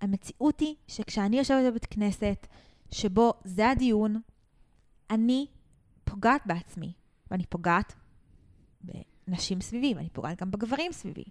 המציאות 0.00 0.60
היא 0.60 0.74
שכשאני 0.88 1.38
יושבת 1.38 1.64
בבית 1.66 1.86
כנסת, 1.86 2.46
שבו 2.90 3.32
זה 3.44 3.70
הדיון, 3.70 4.20
אני 5.10 5.46
פוגעת 6.04 6.42
בעצמי, 6.46 6.92
ואני 7.30 7.46
פוגעת 7.46 7.94
בנשים 8.80 9.60
סביבי, 9.60 9.94
ואני 9.94 10.08
פוגעת 10.08 10.40
גם 10.40 10.50
בגברים 10.50 10.92
סביבי. 10.92 11.24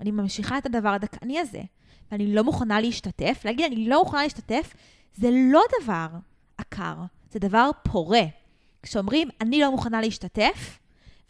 אני 0.00 0.10
ממשיכה 0.10 0.58
את 0.58 0.66
הדבר 0.66 0.88
הדכאני 0.88 1.38
הזה, 1.38 1.62
ואני 2.10 2.34
לא 2.34 2.44
מוכנה 2.44 2.80
להשתתף. 2.80 3.42
להגיד, 3.44 3.72
אני 3.72 3.88
לא 3.88 4.02
מוכנה 4.02 4.22
להשתתף, 4.22 4.74
זה 5.14 5.28
לא 5.52 5.62
דבר 5.82 6.08
עקר, 6.58 6.96
זה 7.30 7.38
דבר 7.38 7.70
פורה. 7.82 8.22
כשאומרים, 8.82 9.28
אני 9.40 9.60
לא 9.60 9.70
מוכנה 9.70 10.00
להשתתף, 10.00 10.78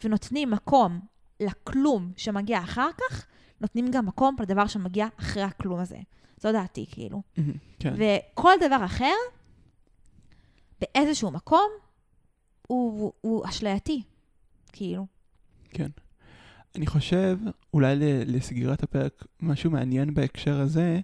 ונותנים 0.03 0.51
מקום 0.51 0.99
לכלום 1.39 2.11
שמגיע 2.17 2.59
אחר 2.59 2.89
כך, 2.97 3.25
נותנים 3.61 3.91
גם 3.91 4.05
מקום 4.05 4.35
לדבר 4.39 4.67
שמגיע 4.67 5.07
אחרי 5.19 5.43
הכלום 5.43 5.79
הזה. 5.79 5.97
זו 6.41 6.51
דעתי, 6.51 6.85
כאילו. 6.91 7.21
כן. 7.79 7.93
וכל 7.97 8.51
דבר 8.67 8.85
אחר, 8.85 9.13
באיזשהו 10.81 11.31
מקום, 11.31 11.69
הוא, 12.67 13.13
הוא 13.21 13.45
אשלייתי, 13.49 14.01
כאילו. 14.71 15.05
כן. 15.69 15.89
אני 16.75 16.87
חושב, 16.87 17.39
אולי 17.73 17.95
לסגירת 18.25 18.83
הפרק, 18.83 19.25
משהו 19.41 19.71
מעניין 19.71 20.13
בהקשר 20.13 20.59
הזה, 20.59 20.99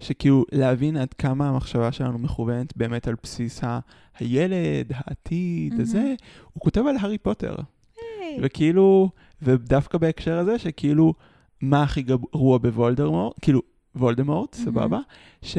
שכאילו 0.00 0.44
להבין 0.52 0.96
עד 0.96 1.14
כמה 1.14 1.48
המחשבה 1.48 1.92
שלנו 1.92 2.18
מכוונת 2.18 2.76
באמת 2.76 3.08
על 3.08 3.14
בסיס 3.22 3.60
הילד, 4.18 4.92
העתיד, 4.94 5.72
mm-hmm. 5.72 5.82
הזה, 5.82 6.14
הוא 6.52 6.60
כותב 6.60 6.80
על 6.88 6.96
הארי 6.96 7.18
פוטר. 7.18 7.54
Hey. 7.96 8.00
וכאילו, 8.42 9.10
ודווקא 9.42 9.98
בהקשר 9.98 10.38
הזה, 10.38 10.58
שכאילו, 10.58 11.14
מה 11.60 11.82
הכי 11.82 12.02
גרוע 12.02 12.58
בוולדמורט, 12.58 13.34
כאילו, 13.42 13.62
וולדמורט, 13.96 14.54
mm-hmm. 14.54 14.58
סבבה? 14.58 14.98
ש... 15.42 15.56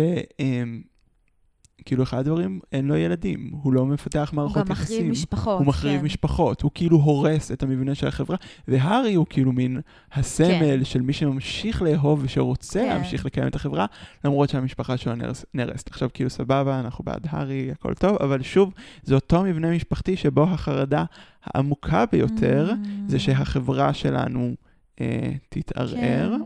כאילו, 1.85 2.03
אחד 2.03 2.19
הדברים, 2.19 2.59
אין 2.71 2.87
לו 2.87 2.95
ילדים, 2.95 3.51
הוא 3.63 3.73
לא 3.73 3.85
מפתח 3.85 4.31
מערכות 4.33 4.69
יחסים. 4.69 4.97
הוא 4.97 5.03
גם 5.03 5.09
מחריב 5.09 5.11
משפחות, 5.11 5.59
הוא 5.59 5.67
מחריב 5.67 5.99
כן. 5.99 6.05
משפחות, 6.05 6.61
הוא 6.61 6.71
כאילו 6.73 6.97
הורס 6.97 7.51
את 7.51 7.63
המבנה 7.63 7.95
של 7.95 8.07
החברה, 8.07 8.37
והארי 8.67 9.13
הוא 9.13 9.25
כאילו 9.29 9.51
מין 9.51 9.81
הסמל 10.13 10.77
כן. 10.77 10.83
של 10.83 11.01
מי 11.01 11.13
שממשיך 11.13 11.81
לאהוב 11.81 12.21
ושרוצה 12.23 12.79
כן. 12.79 12.87
להמשיך 12.87 13.25
לקיים 13.25 13.47
את 13.47 13.55
החברה, 13.55 13.85
למרות 14.25 14.49
שהמשפחה 14.49 14.97
שלו 14.97 15.15
נרס, 15.15 15.45
נרסת. 15.53 15.89
עכשיו, 15.91 16.09
כאילו, 16.13 16.29
סבבה, 16.29 16.79
אנחנו 16.79 17.03
בעד 17.03 17.27
הארי, 17.29 17.71
הכל 17.71 17.93
טוב, 17.93 18.17
אבל 18.21 18.41
שוב, 18.41 18.73
זה 19.03 19.15
אותו 19.15 19.43
מבנה 19.43 19.71
משפחתי 19.71 20.15
שבו 20.17 20.43
החרדה 20.43 21.05
העמוקה 21.43 22.05
ביותר, 22.11 22.71
Mm. 22.71 22.87
זה 23.07 23.19
שהחברה 23.19 23.93
שלנו 23.93 24.55
אה, 25.01 25.33
תתערער. 25.49 26.35
כן. 26.37 26.43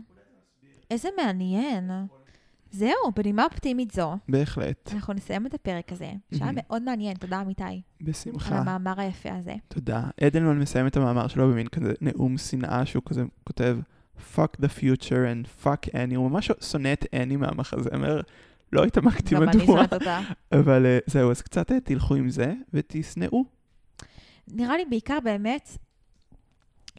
איזה 0.90 1.08
מעניין. 1.16 1.90
זהו, 2.72 3.12
בנימה 3.16 3.44
אופטימית 3.44 3.90
זו, 3.90 4.16
בהחלט, 4.28 4.90
אנחנו 4.94 5.14
נסיים 5.14 5.46
את 5.46 5.54
הפרק 5.54 5.92
הזה, 5.92 6.10
שהיה 6.34 6.44
מהמם. 6.44 6.58
מאוד 6.66 6.82
מעניין, 6.82 7.16
תודה 7.16 7.40
אמיתי, 7.40 7.62
על 7.64 7.80
בשמחה. 8.02 8.58
המאמר 8.58 9.00
היפה 9.00 9.32
הזה. 9.32 9.54
תודה. 9.68 10.02
אדלמן 10.26 10.58
מסיים 10.58 10.86
את 10.86 10.96
המאמר 10.96 11.28
שלו 11.28 11.48
במין 11.48 11.68
כזה 11.68 11.92
נאום 12.00 12.38
שנאה 12.38 12.86
שהוא 12.86 13.02
כזה 13.06 13.22
כותב 13.44 13.78
fuck 14.34 14.60
the 14.60 14.68
future 14.80 15.26
and 15.34 15.64
fuck 15.64 15.88
Annie, 15.94 16.16
הוא 16.16 16.30
ממש 16.30 16.50
שונא 16.60 16.92
את 16.92 17.04
Annie 17.04 17.36
מהמחזמר, 17.36 18.20
לא 18.72 18.84
התעמקתי 18.84 19.34
גם 19.34 19.42
אני 19.42 19.56
מדוע, 19.56 19.66
שונאת 19.66 19.92
אותה. 19.92 20.20
אבל 20.60 20.86
אה, 20.86 20.98
זהו, 21.06 21.30
אז 21.30 21.42
קצת 21.42 21.72
אה, 21.72 21.80
תלכו 21.80 22.14
עם 22.14 22.30
זה 22.30 22.52
ותשנאו. 22.72 23.44
נראה 24.48 24.76
לי 24.76 24.84
בעיקר 24.84 25.18
באמת 25.24 25.78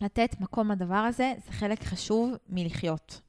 לתת 0.01 0.35
מקום 0.39 0.71
לדבר 0.71 0.95
הזה, 0.95 1.33
זה 1.45 1.51
חלק 1.51 1.83
חשוב 1.83 2.35
מלחיות. 2.49 3.21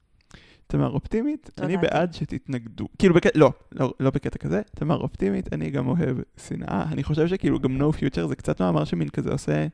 תמר 0.67 0.89
אופטימית, 0.89 1.49
לא 1.59 1.65
אני. 1.65 1.77
בעד 1.77 2.13
שתתנגדו. 2.13 2.87
כאילו, 2.99 3.15
בקטע, 3.15 3.39
לא, 3.39 3.51
לא, 3.71 3.93
לא 3.99 4.09
בקטע 4.09 4.37
כזה, 4.37 4.61
תמר 4.75 4.97
אופטימית, 4.97 5.53
אני 5.53 5.69
גם 5.69 5.87
אוהב 5.87 6.17
שנאה. 6.47 6.85
אני 6.91 7.03
חושב 7.03 7.27
שכאילו 7.27 7.59
גם 7.59 7.81
no 7.81 7.95
future 7.95 8.27
זה 8.27 8.35
קצת 8.35 8.61
מאמר 8.61 8.83
שמין 8.83 9.09
כזה 9.09 9.31
עושה, 9.31 9.67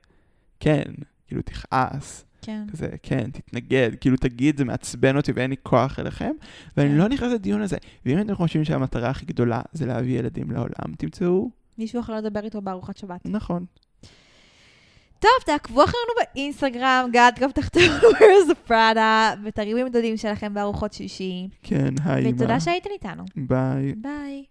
כן, 0.59 0.83
כאילו 1.27 1.41
תכעס, 1.41 2.25
כן. 2.41 2.65
כזה, 2.71 2.89
כן, 3.03 3.31
תתנגד, 3.31 3.91
כאילו 4.01 4.17
תגיד, 4.17 4.57
זה 4.57 4.65
מעצבן 4.65 5.17
אותי 5.17 5.31
ואין 5.31 5.49
לי 5.49 5.55
כוח 5.63 5.99
אליכם, 5.99 6.31
ואני 6.77 6.89
כן. 6.89 6.95
לא 6.95 7.07
נכנס 7.07 7.33
לדיון 7.33 7.61
הזה. 7.61 7.77
ואם 8.05 8.21
אתם 8.21 8.35
חושבים 8.35 8.65
שהמטרה 8.65 9.09
הכי 9.09 9.25
גדולה 9.25 9.61
זה 9.73 9.85
להביא 9.85 10.19
ילדים 10.19 10.51
לעולם, 10.51 10.95
תמצאו, 10.97 11.49
מישהו 11.77 11.99
יכול 11.99 12.15
לדבר 12.15 12.39
איתו 12.39 12.61
בארוחת 12.61 12.97
שבת. 12.97 13.25
נכון. 13.25 13.65
טוב, 15.21 15.29
תעקבו 15.45 15.83
אחרינו 15.83 16.13
באינסטגרם, 16.17 17.09
גד, 17.13 17.31
גם 17.39 17.51
תחתנו 17.51 17.81
where's 18.11 18.49
the 18.51 18.69
Prada, 18.69 19.39
ותרימו 19.43 19.79
עם 19.79 19.87
דודים 19.87 20.17
שלכם 20.17 20.53
בארוחות 20.53 20.93
שישי. 20.93 21.47
כן, 21.63 21.93
היי, 22.05 22.33
ותודה 22.33 22.59
שהייתם 22.59 22.89
איתנו. 22.93 23.23
ביי. 23.35 23.93
ביי. 23.97 24.43